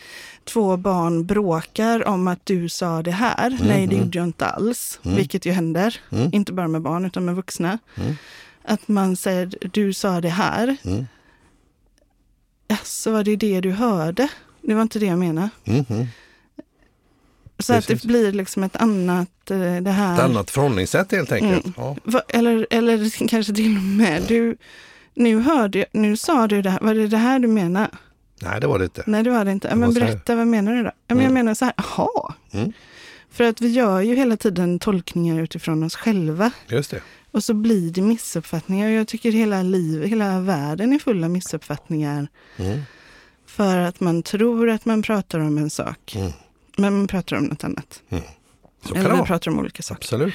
[0.44, 3.50] två barn bråkar om att du sa det här.
[3.50, 3.98] Nej, det mm.
[4.04, 5.16] gjorde jag inte alls, Mm.
[5.16, 6.00] vilket ju händer.
[6.12, 6.28] Mm.
[6.32, 7.78] Inte bara med barn utan med vuxna.
[7.94, 8.14] Mm.
[8.64, 10.76] Att man säger du sa det här.
[10.84, 11.06] Mm.
[12.84, 14.28] Så var det det du hörde?
[14.62, 15.48] Det var inte det jag menade.
[15.64, 15.84] Mm.
[15.90, 16.06] Mm.
[17.58, 18.02] Så att Precis.
[18.02, 20.14] det blir liksom ett annat, eh, det här.
[20.14, 21.64] Ett annat förhållningssätt helt enkelt.
[21.64, 21.74] Mm.
[21.76, 21.96] Ja.
[22.04, 24.56] Va- Eller, eller kanske till och med, du,
[25.14, 27.88] nu hörde jag, nu sa du det här, var det det här du menade?
[28.42, 29.02] Nej, det var det inte.
[29.06, 29.68] Nej, det var det inte.
[29.68, 30.88] Det men berätta, vad menar du då?
[31.06, 31.34] Ja, men jag Mm.
[31.34, 32.34] menar så här, jaha.
[32.52, 32.72] Mm.
[33.30, 36.50] För att vi gör ju hela tiden tolkningar utifrån oss själva.
[36.68, 37.00] Just det.
[37.30, 38.88] Och så blir det missuppfattningar.
[38.88, 42.28] Jag tycker hela livet, hela världen är full av missuppfattningar.
[42.56, 42.80] Mm.
[43.58, 46.14] För att man tror att man pratar om en sak.
[46.16, 46.32] Mm.
[46.76, 48.02] Men man pratar om något annat.
[48.88, 50.02] Kan Eller man pratar om olika saker.
[50.02, 50.34] Absolut.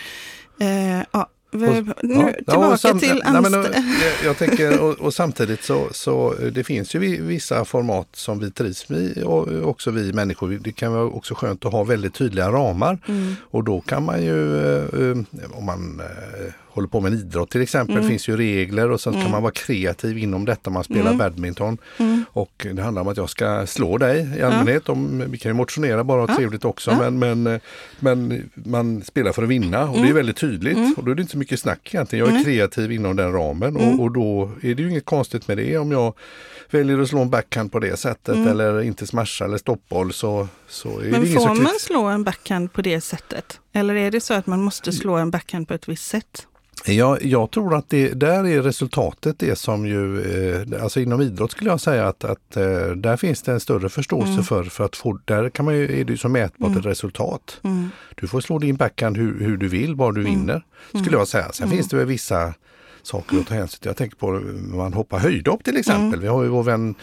[0.60, 1.66] Eh, ja, nu
[2.02, 6.34] Ja, tillbaka sam- till nej, men, anstä- och, jag- tänker, och, och samtidigt så, så
[6.42, 10.60] eh, det finns ju vi- vissa format som vi trivs med och också vi människor.
[10.64, 12.98] Det kan vara också skönt att ha väldigt tydliga ramar.
[13.08, 13.36] Mm.
[13.44, 15.18] Och då kan man ju, eh, eh,
[15.58, 18.10] om man eh, håller på med en idrott till exempel, Mm.
[18.10, 20.70] finns ju regler och sen kan man vara kreativ inom detta.
[20.70, 21.18] Man spelar Mm.
[21.18, 22.26] badminton Mm.
[22.34, 24.90] och det handlar om att jag ska slå dig i allmänhet.
[24.90, 26.36] Om, vi kan ju motionera bara och Ja.
[26.36, 27.10] trevligt också Ja.
[27.12, 27.60] men, men,
[28.00, 30.98] men man spelar för att vinna och det är väldigt tydligt.
[30.98, 32.20] Och då är det inte så mycket snack egentligen.
[32.26, 32.44] Jag är Mm.
[32.46, 34.00] kreativ inom den ramen Mm.
[34.00, 35.78] och, och då är det ju inget konstigt med det.
[35.78, 36.14] Om jag
[36.72, 38.48] väljer att slå en backhand på det sättet Mm.
[38.48, 42.24] eller inte smasha eller stoppboll så, så är Men det ingen får man slå en
[42.24, 43.60] backhand på det sättet?
[43.74, 46.48] Eller är det så att man måste slå en backhand på ett visst sätt?
[46.86, 50.22] Jag, jag tror att det, där är resultatet det som ju,
[50.72, 53.90] eh, alltså inom idrott skulle jag säga att, att eh, där finns det en större
[53.90, 54.44] förståelse Mm.
[54.44, 56.80] för, för att få, där kan man ju, är det ju så mätbart Mm.
[56.80, 57.60] ett resultat.
[57.64, 57.90] Mm.
[58.16, 60.34] Du får slå din backhand hur, hur du vill, var du Mm.
[60.34, 60.66] vinner,
[61.04, 61.52] skulle jag säga.
[61.52, 61.78] Sen Mm.
[61.78, 62.54] finns det väl vissa
[63.04, 63.88] saker att ta hänsyn till.
[63.90, 66.06] Jag tänker på när man hoppar höjdhopp till exempel.
[66.08, 66.20] Mm.
[66.20, 66.96] Vi har ju vår vän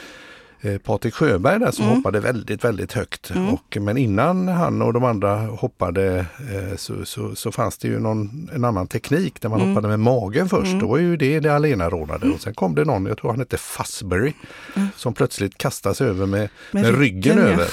[0.60, 1.96] eh, Patrik Sjöberg där som Mm.
[1.96, 3.30] hoppade väldigt, väldigt högt.
[3.30, 3.48] Mm.
[3.48, 6.18] Och, men innan han och de andra hoppade
[6.52, 9.70] eh, så, så, så fanns det ju någon, en annan teknik där man Mm.
[9.70, 10.66] hoppade med magen först.
[10.66, 10.78] Mm.
[10.78, 12.28] Då var ju det det allenarådande.
[12.28, 14.32] Och sen kom det någon, jag tror han hette Fosbury,
[14.76, 14.88] Mm.
[14.96, 17.42] som plötsligt kastas över med, Med med, ryggen, ryggen, ja.
[17.52, 17.68] över.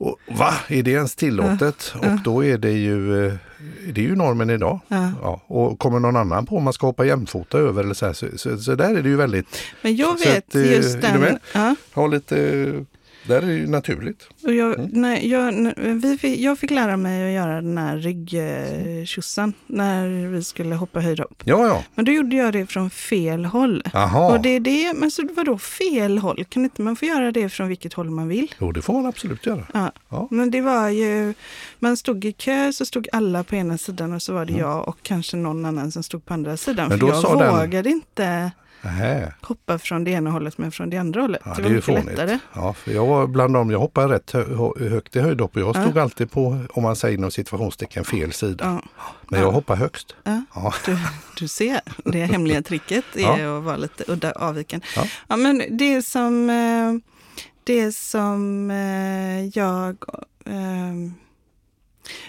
[0.00, 1.94] Och, va, är det ens tillåtet?
[1.98, 3.32] Och då är det ju, eh,
[3.92, 4.80] det är ju normen idag.
[4.88, 5.12] Ja.
[5.22, 8.12] Ja, och kommer någon annan på om man ska hoppa jämfota över eller så, här,
[8.12, 9.46] så, så, så där är det ju väldigt,
[9.82, 11.20] Men jag vet att, eh, just är du den...
[11.20, 11.38] med?
[11.54, 12.36] Ja, ha lite,
[13.28, 14.28] där är det ju naturligt.
[14.44, 14.90] och jag, Mm.
[14.92, 20.44] nej, jag, vi fick, jag fick lära mig att göra den här ryggtjossan när vi
[20.44, 21.42] skulle hoppa höjdhopp.
[21.44, 23.82] Ja, ja, Men då gjorde jag det från fel håll.
[23.94, 24.30] aha.
[24.32, 26.44] Och det är det, men så vadå fel håll?
[26.48, 28.54] Kan inte man få göra det från vilket håll man vill?
[28.58, 29.66] Jo, det får man absolut göra.
[29.74, 29.92] Ja.
[30.08, 30.28] Ja.
[30.30, 31.34] Men det var ju,
[31.78, 34.88] man stod i kö så stod alla på ena sidan och så var det jag
[34.88, 36.86] och kanske någon annan som stod på andra sidan.
[36.86, 36.98] Mm.
[36.98, 38.50] Men för jag sa den- vågade inte
[38.82, 39.32] Nähä.
[39.42, 41.40] hoppa från det ena hållet men från det andra hållet.
[41.44, 42.06] Ja, det det var mycket fånigt.
[42.06, 42.38] lättare.
[42.54, 45.62] Ja, för jag var bland dem, jag hoppade rätt hö, hö- högt i höjdhopp och
[45.62, 45.82] jag Ja.
[45.82, 48.64] stod alltid på, om man säger inom situationstecken, fel sida.
[48.64, 48.82] Ja.
[49.28, 49.46] Men Ja.
[49.46, 50.14] jag hoppade högst.
[50.24, 50.42] Ja.
[50.54, 50.74] Ja.
[50.86, 50.98] Du,
[51.38, 53.58] du ser, det hemliga tricket är Ja.
[53.58, 54.80] att vara lite udda avviken.
[54.96, 55.04] Ja.
[55.28, 56.92] Ja, men det som, eh,
[57.64, 59.96] det som eh, jag
[60.44, 61.12] eh,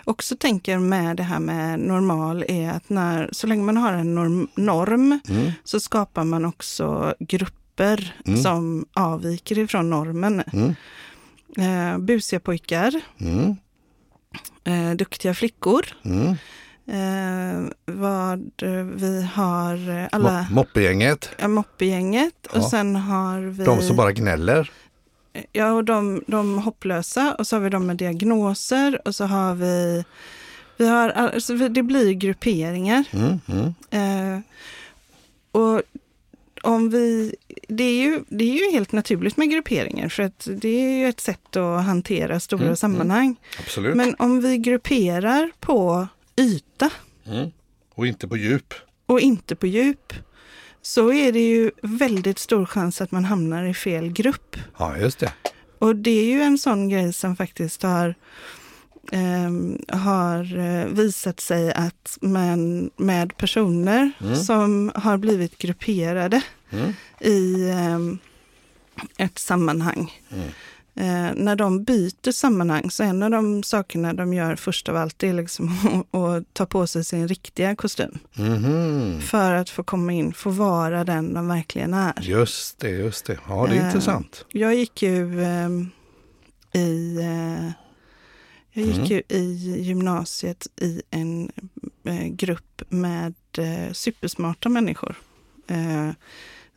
[0.04, 4.16] också tänker med det här med normal är att när, så länge man har en
[4.16, 5.52] norm, norm Mm.
[5.64, 8.42] så skapar man också grupper Mm.
[8.44, 10.44] som avviker ifrån normen.
[10.54, 10.76] Mm.
[11.58, 13.56] Eh, busiga pojkar, Mm.
[14.64, 16.36] eh, duktiga flickor, Mm.
[16.92, 18.52] Eh, vad
[18.96, 20.30] vi har eh, alla...
[20.42, 22.70] Mo- Moppegänget, Ja, moppegänget och Ja.
[22.70, 23.66] sen har vi...
[23.66, 24.72] de som bara gnäller.
[25.52, 29.56] Ja, och de, de hopplösa och så har vi de med diagnoser och så har
[29.56, 30.06] vi...
[30.78, 33.04] vi har, alltså, det blir grupperingar.
[33.12, 33.74] Mm, mm.
[34.36, 34.42] Eh,
[35.52, 35.82] och
[36.62, 37.36] om vi,
[37.68, 41.10] det, är ju, det är ju helt naturligt med grupperingar för att det är ju
[41.10, 43.36] ett sätt att hantera stora Mm, sammanhang.
[43.60, 43.96] Absolut.
[43.96, 46.90] Men om vi grupperar på yta
[47.28, 47.52] Mm.
[47.96, 48.74] Och inte på djup.
[49.06, 50.14] och inte på djup
[50.82, 54.56] så är det ju väldigt stor chans att man hamnar i fel grupp.
[54.78, 55.34] Ja, just det.
[55.80, 58.16] Och det är ju en sån grej som faktiskt har,
[59.12, 64.36] ehm, har eh, visat sig att man med personer Mm.
[64.36, 66.94] som har blivit grupperade Mm.
[67.20, 68.18] i ehm,
[69.18, 70.12] ett sammanhang.
[70.32, 70.48] Mm.
[71.00, 75.24] Eh, när de byter sammanhang, så en av de sakerna de gör först av allt
[75.24, 75.70] är liksom
[76.12, 78.18] att, ta på sig sin riktiga kostym.
[78.34, 79.22] Mhm.
[79.22, 82.14] För att få komma in, få vara den de verkligen är.
[82.22, 83.38] Just det, just det.
[83.48, 84.46] Ja, det är Eh, intressant.
[84.50, 85.90] Jag gick ju ehm,
[86.74, 87.72] i, eh,
[88.72, 89.06] jag gick Mm.
[89.08, 91.52] ju i gymnasiet i en
[92.04, 95.16] eh, grupp med eh, supersmarta människor.
[95.68, 96.10] Eh,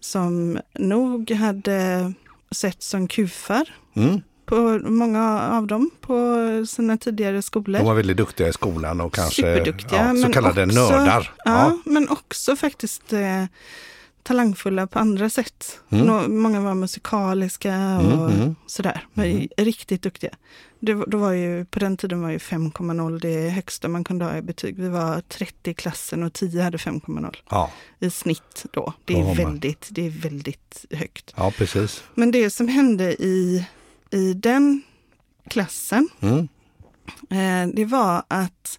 [0.00, 2.12] som nog hade
[2.52, 4.20] sett som kufar Mm.
[4.46, 6.36] på många av dem på
[6.68, 7.78] sina tidigare skolor.
[7.78, 11.32] De var väldigt duktiga i skolan och kanske ja, så kallade också- nördar.
[11.44, 11.78] Ja, Ja.
[11.84, 13.44] men också faktiskt eh,
[14.22, 15.80] talangfulla på andra sätt.
[15.90, 16.40] Mm.
[16.42, 18.54] Många var musikaliska och Mm, mm.
[18.66, 19.06] sådär.
[19.14, 20.30] Var ju riktigt duktiga.
[20.80, 24.36] Det, då var ju, på den tiden var ju 5,0 det högsta man kunde ha
[24.36, 24.78] i betyg.
[24.78, 28.92] Vi var 30 i klassen och 10 hade 5,0 Ja, i snitt då.
[29.04, 31.34] Det är, väldigt, det är väldigt högt.
[31.36, 32.02] ja, precis.
[32.14, 33.66] Men det som hände i,
[34.10, 34.82] i den
[35.48, 36.48] klassen Mm.
[37.30, 38.78] Eh, det var att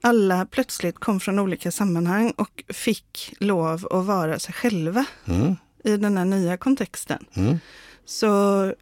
[0.00, 5.56] alla plötsligt kom från olika sammanhang och fick lov att vara sig själva Mm.
[5.84, 7.24] i den här nya kontexten.
[7.34, 7.58] Mm.
[8.04, 8.26] Så,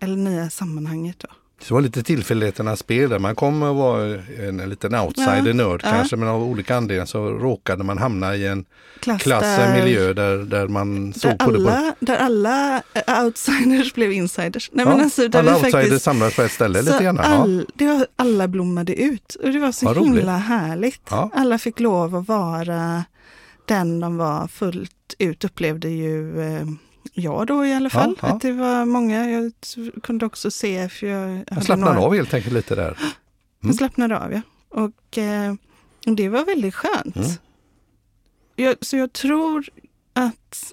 [0.01, 1.29] eller nya sammanhanget då.
[1.61, 3.19] Så det var lite tillfälligheternas spel där.
[3.19, 4.01] Man kom och var
[4.41, 8.47] en, en liten outsider Ja, kanske men av olika anledningar så råkade man hamna i
[8.47, 8.65] en
[9.01, 12.83] Klass, klass, där, miljö där, där man där, såg på det på alla, där alla
[12.95, 14.71] eh, outsiders blev insiders.
[14.73, 17.19] Nej, Ja, men alltså, där alla vi outsiders faktiskt, samlades på ett ställe lite grann.
[17.19, 20.47] All, det var, alla blommade ut och det var så Vad himla roligt.
[20.47, 21.13] härligt.
[21.33, 23.05] Alla fick lov att vara
[23.65, 26.39] den de var fullt ut, upplevde ju
[27.13, 28.17] jag då i alla fall.
[28.23, 28.29] ja.
[28.29, 29.53] Att det var många, jag
[30.03, 32.89] kunde också se, för jag Jag slappnade några- av helt enkelt lite där.
[32.89, 33.11] Mm.
[33.61, 34.41] Jag slappnade av, ja.
[34.69, 35.55] Och eh,
[36.17, 37.17] det var väldigt skönt.
[37.17, 37.29] Mm.
[38.57, 39.69] Jag, så jag tror
[40.13, 40.73] att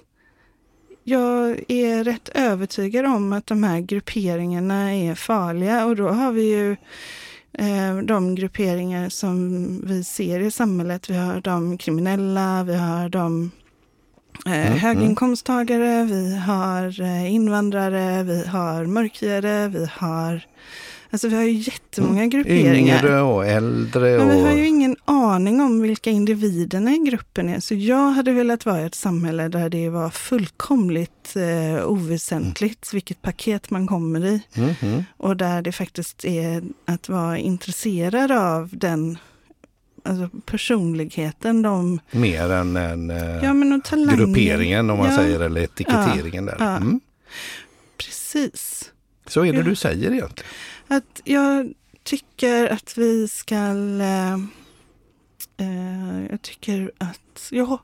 [1.04, 6.42] jag är rätt övertygad om att de här grupperingarna är farliga och då har vi
[6.42, 6.72] ju
[7.52, 11.10] eh, de grupperingar som vi ser i samhället.
[11.10, 13.50] Vi har de kriminella, vi har de
[14.46, 20.46] eh, Mm, höginkomsttagare, vi har eh, invandrare, vi har mörkhyade, vi har
[21.14, 22.98] Alltså vi har ju jättemånga grupperingar.
[22.98, 23.04] Mm.
[23.04, 24.18] Yngre och äldre.
[24.18, 24.58] Men vi har och...
[24.58, 27.60] ju ingen aning om vilka individerna i gruppen är.
[27.60, 33.22] Så jag hade velat vara i ett samhälle där det var fullkomligt eh, oväsentligt vilket
[33.22, 34.42] paket man kommer i.
[34.54, 35.04] Mm, mm.
[35.16, 39.18] Och där det faktiskt är att vara intresserad av den
[40.04, 44.16] alltså personligheten, de Mer än, än eh, ja, men talangen.
[44.16, 46.56] grupperingen om man Ja, säger, eller etiketteringen där.
[46.58, 46.76] ja.
[46.76, 47.00] Mm.
[47.96, 48.92] Precis.
[49.26, 49.64] Så är det Ja.
[49.64, 50.50] du säger egentligen.
[50.88, 53.54] Att jag tycker att vi ska...
[53.54, 54.34] Eh,
[55.56, 57.48] eh, jag tycker att...
[57.50, 57.78] Jag,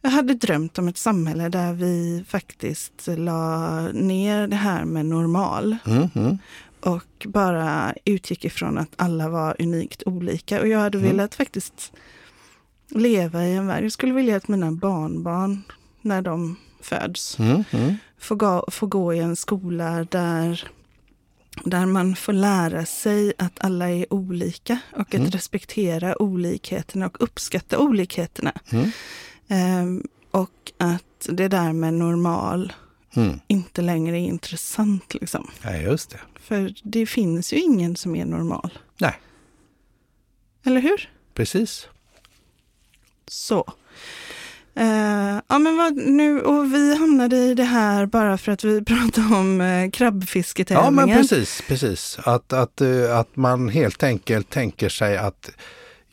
[0.00, 5.76] jag hade drömt om ett samhälle där vi faktiskt la ner det här med normal
[5.86, 6.38] Mm, mm.
[6.82, 10.60] Och bara utgick ifrån att alla var unikt olika.
[10.60, 11.10] Och jag hade Mm.
[11.10, 11.92] velat faktiskt
[12.88, 13.84] leva i en värld.
[13.84, 15.62] Jag skulle vilja att mina barnbarn,
[16.00, 17.94] när de föds, Mm, mm.
[18.18, 20.68] få gå, få gå i en skola där,
[21.64, 25.30] där man får lära sig att alla är olika och att Mm.
[25.30, 28.52] respektera olikheterna och uppskatta olikheterna.
[29.48, 32.72] Ehm, och att det där med normal
[33.14, 33.40] Mm.
[33.46, 35.14] inte längre är intressant.
[35.14, 35.50] Liksom.
[35.62, 36.20] Ja, just det.
[36.40, 38.78] För det finns ju ingen som är normal.
[38.98, 39.14] Nej.
[40.64, 41.10] Eller hur?
[41.34, 41.88] Precis.
[43.28, 43.72] Så.
[44.74, 48.84] Eh, ja, men vad, nu, och vi hamnade i det här bara för att vi
[48.84, 50.94] pratade om uh, Ja, krabbfisketävlingen.
[50.94, 52.18] men precis, precis.
[52.24, 55.50] Att, att, eh, att man helt enkelt tänker sig att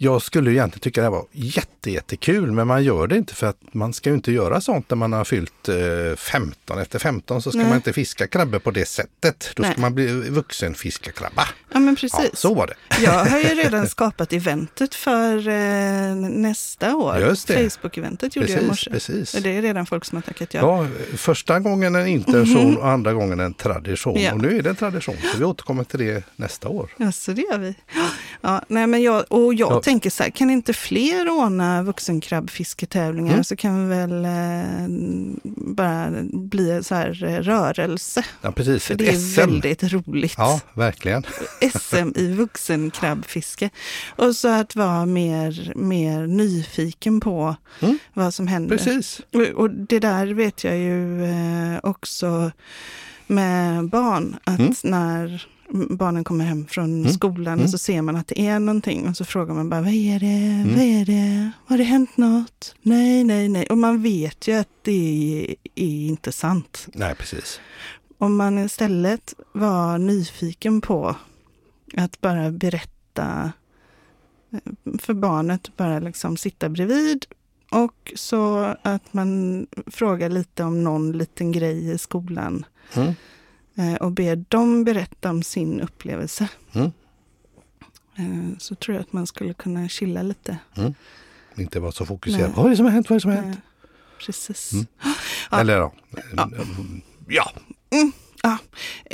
[0.02, 3.58] jag skulle egentligen tycka det var jätte, jättekul, men man gör det inte för att
[3.72, 6.80] man ska ju inte göra sånt när man har fyllt eh, 15.
[6.80, 7.68] Efter 15 så ska Nej.
[7.68, 9.52] man inte fiska krabbor på det sättet.
[9.56, 9.72] Då Nej.
[9.72, 11.48] ska man bli vuxen fiskarkrabba.
[11.74, 12.40] Ja, men Ja, precis.
[12.40, 13.04] så var det.
[13.04, 17.14] Jag har ju redan skapat eventet för eh, nästa år.
[17.36, 18.92] Facebook-eventet gjorde jag i Precis, morse.
[18.92, 19.34] precis.
[19.34, 20.60] Och det är redan folk som har tackat ja.
[20.62, 24.22] Ja, första gången en intention och andra gången en tradition.
[24.22, 24.34] Ja.
[24.34, 26.90] Och nu är det en tradition, så vi återkommer till det nästa år.
[26.98, 27.76] Ja, så det gör vi.
[28.42, 29.82] Ja, nej, men jag, och jag Ja.
[29.90, 33.44] Tänker så här, kan inte fler ordna vuxenkrabbfisketävlingar Mm.
[33.44, 34.88] så kan vi väl eh,
[35.76, 38.24] bara bli så här eh, rörelse.
[38.42, 38.84] Ja, precis.
[38.86, 39.40] För det är SM.
[39.40, 40.34] väldigt roligt.
[40.38, 41.24] Ja, verkligen.
[41.80, 43.70] SM i vuxenkrabbfiske.
[44.16, 47.98] Och så att vara mer, mer nyfiken på Mm.
[48.14, 48.78] vad som händer.
[48.78, 49.22] Precis.
[49.34, 52.52] Och, och det där vet jag ju eh, också
[53.28, 54.74] med barn, att Mm.
[54.84, 57.14] när barnen kommer hem från Mm.
[57.14, 57.64] skolan Mm.
[57.64, 60.20] och så ser man att det är någonting och så frågar man bara vad är
[60.20, 60.70] det, Mm.
[60.76, 62.76] vad är det, har det hänt något?
[62.82, 63.66] Nej, nej, nej.
[63.66, 64.92] Och man vet ju att det
[65.50, 66.88] är, är inte sant.
[66.94, 67.60] Nej, precis.
[68.18, 71.16] Om man istället var nyfiken på
[71.98, 73.52] att bara berätta
[74.54, 74.60] eh,
[75.00, 77.26] för barnet, bara liksom sitta bredvid
[77.72, 83.14] och så att man frågar lite om någon liten grej i skolan Mm.
[83.80, 86.50] Eh, och ber dem berätta om sin upplevelse.
[86.74, 86.92] Mm.
[88.18, 90.58] Eh, Så tror jag att man skulle kunna chilla lite.
[91.58, 92.42] Inte vara så fokuserad.
[92.42, 92.52] Nej.
[92.56, 93.10] Vad är det som har hänt?
[93.10, 93.56] Vad är det som har hänt?
[93.58, 93.62] Eh,
[94.26, 94.72] Precis.
[94.74, 94.86] Mm.
[95.52, 95.60] Ja.
[95.60, 95.94] Eller ja.
[96.36, 96.50] Ja.
[97.28, 97.52] ja.
[98.44, 98.58] Ja,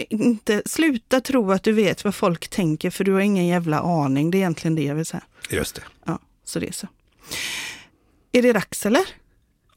[0.09, 4.31] inte sluta tro att du vet vad folk tänker för du har ingen jävla aning.
[4.31, 5.23] Det är egentligen det jag vill säga.
[5.49, 5.81] just det.
[6.05, 6.87] Ja, så det är så.
[8.31, 9.01] Är det dags eller?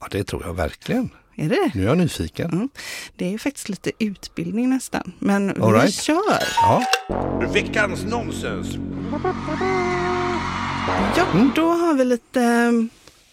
[0.01, 1.11] Ja, det tror jag verkligen.
[1.39, 1.71] Är det?
[1.75, 2.51] Nu är jag nyfiken.
[2.53, 2.69] Mm.
[3.17, 5.13] Det är faktiskt lite utbildning nästan.
[5.19, 5.95] Men All vi right.
[5.95, 6.43] kör!
[6.57, 6.85] Ja.
[7.53, 8.69] Veckans nonsens.
[11.17, 11.51] Ja, Mm.
[11.55, 12.41] då har vi lite...
[12.43, 12.89] ehm,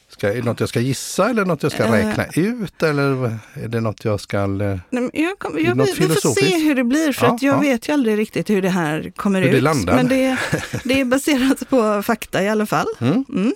[0.10, 1.92] Ska, är det något jag ska gissa eller något jag ska Eh.
[1.92, 2.84] räkna ut?
[2.84, 4.38] Eller är det något jag ska...
[4.38, 7.26] eh, Nej, men jag kom, jag, något vi, vi får se hur det blir för
[7.28, 7.60] Ja, att jag ja.
[7.60, 9.54] vet ju aldrig riktigt hur det här kommer Hur ut.
[9.56, 9.96] det landar.
[9.96, 10.38] Men det,
[10.84, 12.88] det är baserat på fakta i alla fall.
[13.00, 13.26] Mm.
[13.30, 13.54] Mm.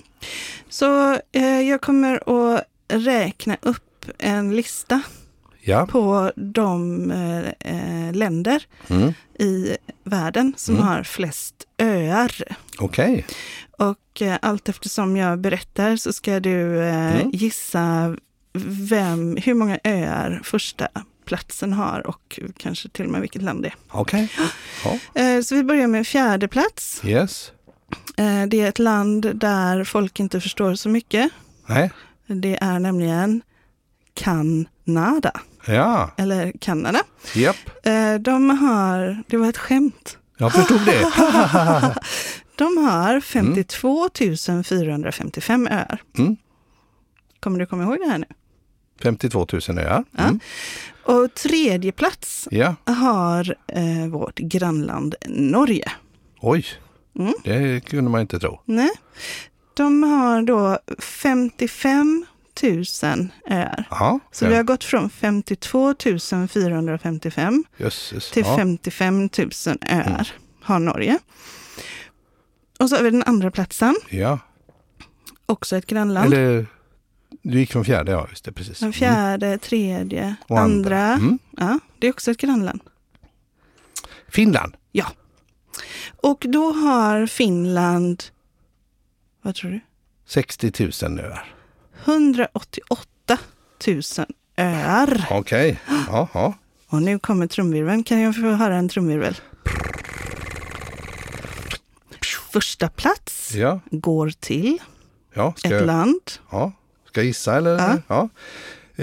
[0.69, 2.15] Så eh, jag kommer
[2.55, 3.83] att räkna upp
[4.17, 5.01] en lista
[5.61, 5.85] Ja.
[5.85, 9.13] på de eh, eh, länder Mm.
[9.39, 10.87] i världen som Mm.
[10.87, 12.31] har flest öar.
[12.79, 13.25] Okej.
[13.77, 17.29] Och eh, allt eftersom jag berättar så ska du eh, Mm.
[17.33, 18.15] gissa
[18.89, 20.87] vem, hur många öar första
[21.25, 24.31] platsen har och kanske till och med vilket land det Okej.
[24.85, 24.99] Ja.
[25.13, 25.35] är.
[25.37, 27.01] Eh, så vi börjar med fjärde plats.
[27.05, 27.51] Yes.
[28.17, 31.31] Eh, det är ett land där folk inte förstår så mycket.
[31.67, 31.91] Nej.
[32.27, 33.41] Det är nämligen
[34.19, 35.31] Kanada,
[35.65, 36.11] Ja.
[36.17, 36.99] eller Kanada.
[37.35, 37.55] Japp.
[37.85, 40.17] Eh, de har, det var ett skämt.
[40.37, 41.01] Jag förstod det.
[42.55, 44.09] De har 52
[44.63, 46.01] 455 öar.
[46.17, 46.35] Mm.
[47.39, 48.25] Kommer du komma ihåg det här nu?
[49.03, 50.03] 52 000 öar.
[50.11, 50.23] Ja.
[50.23, 50.39] Mm.
[51.03, 52.75] Och tredje plats Ja.
[52.85, 55.91] har eh, vårt grannland Norge.
[56.41, 56.65] Oj.
[57.19, 57.33] Mm.
[57.43, 58.61] Det kunde man inte tro.
[58.65, 58.89] Nej.
[59.73, 62.25] De har då 55
[62.63, 62.83] 000
[63.49, 63.83] öar.
[63.89, 64.19] Ja.
[64.31, 65.95] Så vi har gått från 52
[66.49, 68.31] 455 Jösses.
[68.31, 68.57] till Ja.
[68.57, 69.29] 55 000
[69.89, 71.19] öar har Norge.
[72.79, 74.39] Och så har vi den andra platsen, ja.
[75.45, 76.33] också ett grannland.
[76.33, 76.65] Eller
[77.41, 78.51] du gick från fjärde, ja just det.
[78.51, 78.79] Precis.
[78.79, 81.03] Den fjärde, tredje, Och andra.
[81.03, 81.13] andra.
[81.13, 81.39] Mm.
[81.57, 82.81] Ja, det är också ett grannland.
[84.27, 84.77] Finland.
[84.91, 85.05] Ja.
[86.21, 88.23] Och då har Finland,
[89.41, 89.79] vad tror du?
[90.25, 90.71] 60
[91.07, 91.55] 000 öar.
[92.05, 93.37] 188
[93.87, 94.01] 000
[94.57, 95.25] öar.
[95.31, 95.79] Okej.
[96.07, 96.53] Ja.
[96.87, 98.03] Och nu kommer trumvirveln.
[98.03, 99.35] Kan jag få höra en trumvirvel?
[102.53, 103.79] Första plats Ja.
[103.91, 104.77] går till
[105.33, 105.53] ja.
[105.57, 106.21] Ska ett jag, land.
[106.51, 106.71] ja.
[107.07, 107.77] Ska jag gissa eller?
[107.77, 107.97] Ja.
[108.07, 108.29] Ja.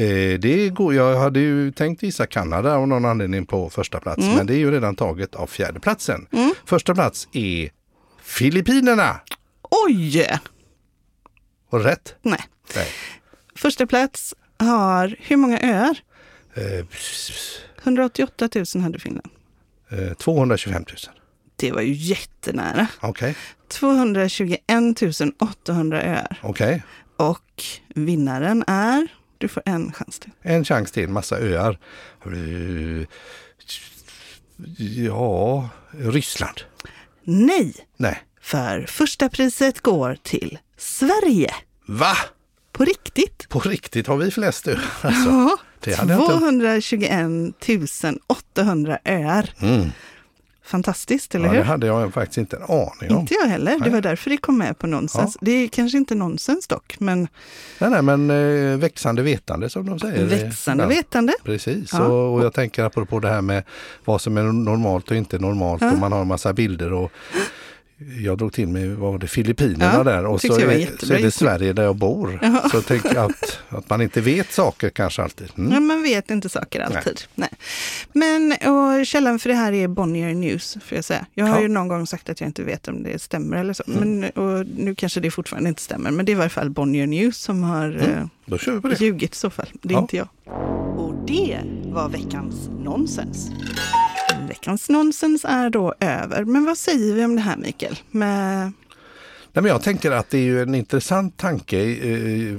[0.00, 4.22] Eh, det går, jag hade ju tänkt gissa Kanada av någon anledning på första plats.
[4.22, 4.34] Mm.
[4.36, 6.26] Men det är ju redan taget av fjärde platsen.
[6.64, 7.70] Första plats är
[8.22, 9.20] Filippinerna.
[9.88, 10.26] Oj!
[11.70, 12.14] Var det rätt?
[12.22, 12.40] Nej.
[12.74, 12.88] Nej.
[13.54, 15.98] Första plats har hur många öar?
[16.54, 16.84] Eh,
[17.82, 19.30] 188 000 hade Finland.
[19.90, 20.96] eh, 225 000.
[21.56, 22.86] Det var ju jättenära.
[23.00, 23.34] Okej,
[23.68, 24.60] 221
[25.38, 26.38] 800 öar.
[26.42, 26.82] okej.
[27.16, 27.62] Och
[27.94, 29.08] vinnaren är,
[29.38, 30.30] du får en chans till.
[30.42, 31.78] En chans till, massa öar.
[34.78, 36.60] Ja, Ryssland.
[37.24, 38.22] Nej, Nej.
[38.40, 41.54] för första priset går till Sverige.
[41.86, 42.16] Va?
[42.76, 43.48] På riktigt.
[43.48, 44.80] På riktigt har vi flest öar?
[45.02, 45.28] Alltså.
[45.30, 49.50] Ja, det hade jag inte- 221 800 öar.
[49.60, 49.90] Mm.
[50.64, 51.58] fantastiskt, eller Ja, hur?
[51.58, 53.20] det hade jag faktiskt inte en aning om.
[53.20, 53.72] Inte jag heller.
[53.72, 53.90] Det Nej.
[53.90, 55.36] var därför det kom med på nonsens.
[55.40, 57.28] Det är kanske inte nonsens dock, men
[57.78, 60.24] Nej, nej, men eh, växande vetande som de säger.
[60.24, 61.32] växande Ja, vetande.
[61.44, 62.00] Precis, Ja.
[62.04, 63.62] och, och jag tänker apropå det här med
[64.04, 65.92] vad som är normalt och inte normalt Ja.
[65.92, 67.12] och man har en massa bilder och
[68.24, 71.22] jag drog till med, vad var det, Filippinerna Ja, där och så är, så är
[71.22, 71.30] det.
[71.30, 72.38] Sverige där jag bor.
[72.42, 72.68] Ja.
[72.70, 75.48] Så tänker jag att, att man inte vet saker kanske alltid.
[75.58, 75.72] Mm.
[75.72, 77.20] Ja, man vet inte saker alltid.
[77.34, 77.48] Nej.
[78.12, 81.26] Men och källan för det här är Bonnier News, får jag säga.
[81.34, 81.62] Jag har Ja.
[81.62, 83.82] ju någon gång sagt att jag inte vet om det stämmer eller så.
[83.86, 87.06] Men, och nu kanske det fortfarande inte stämmer, men det är i varje fall Bonnier
[87.06, 88.28] News som har Mm.
[88.46, 89.04] Då kör vi på eh, det.
[89.04, 89.66] ljugit i så fall.
[89.82, 90.00] Det är Ja.
[90.00, 90.28] inte jag.
[90.98, 93.50] Och det var veckans nonsens.
[94.46, 96.44] Veckans nonsens är då över.
[96.44, 97.98] Men vad säger vi om det här Mikael?
[98.10, 98.72] Med,
[99.56, 102.58] Nej, men jag tänker att det är ju en intressant tanke eh,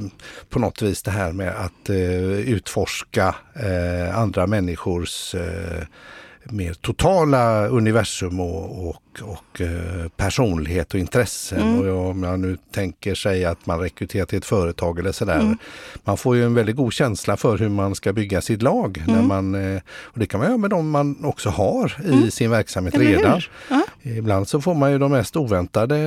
[0.50, 5.84] på något vis det här med att eh, utforska eh, andra människors eh,
[6.44, 11.62] mer totala universum och, och, och eh, personlighet och intressen.
[11.62, 11.80] Mm.
[11.80, 15.40] Och jag, om jag nu tänker säga att man rekryterar till ett företag eller sådär.
[15.40, 15.58] Mm.
[16.04, 19.04] Man får ju en väldigt god känsla för hur man ska bygga sitt lag.
[19.08, 19.28] När Mm.
[19.28, 21.98] man, eh, och det kan man göra med de man också har
[22.28, 23.42] i sin verksamhet eller redan.
[23.70, 23.84] Ja.
[24.04, 25.98] Ibland så får man ju de mest oväntade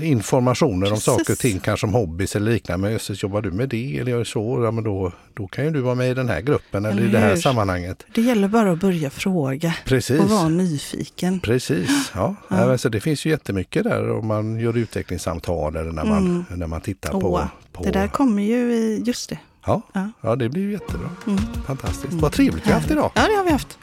[0.00, 1.04] eh, informationer om Precis.
[1.04, 2.82] saker och ting, kanske om hobbys eller liknande.
[2.82, 4.64] Men jösses, jobbar du med det eller gör så?
[4.64, 7.08] Ja, men då, då kan ju du vara med i den här gruppen eller, Eller
[7.08, 7.36] i det här hur?
[7.40, 8.04] sammanhanget.
[8.14, 10.20] Det gäller bara att börja fråga Precis.
[10.20, 11.40] och vara nyfiken.
[11.40, 12.34] Precis, ja.
[12.48, 12.70] Ja.
[12.70, 12.78] ja.
[12.78, 16.80] Så det finns ju jättemycket där om man gör utvecklingssamtal eller när man, när man
[16.80, 17.84] tittar på, Åh, på...
[17.84, 19.38] Det där kommer ju i, just det.
[19.66, 20.10] ja, Ja.
[20.20, 21.08] ja, det blir ju jättebra.
[21.26, 21.38] Mm.
[21.66, 22.12] Fantastiskt.
[22.12, 23.10] Vad trevligt vi har haft idag.
[23.14, 23.78] Ja, det har vi haft.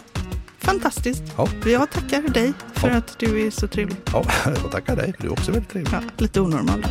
[0.60, 1.24] Fantastiskt.
[1.38, 1.48] Ja.
[1.66, 2.96] Jag tackar dig för Ja.
[2.98, 3.98] att du är så trevlig.
[4.14, 4.24] Ja,
[4.64, 5.14] jag tackar dig.
[5.20, 5.94] Du är också väldigt trevlig.
[5.94, 6.88] Ja, lite onormal.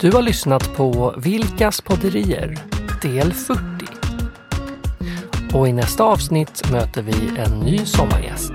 [0.00, 2.58] Du har lyssnat på Vilkas podderier
[3.02, 3.60] del 40.
[5.52, 8.52] Och i nästa avsnitt möter vi en ny sommargäst.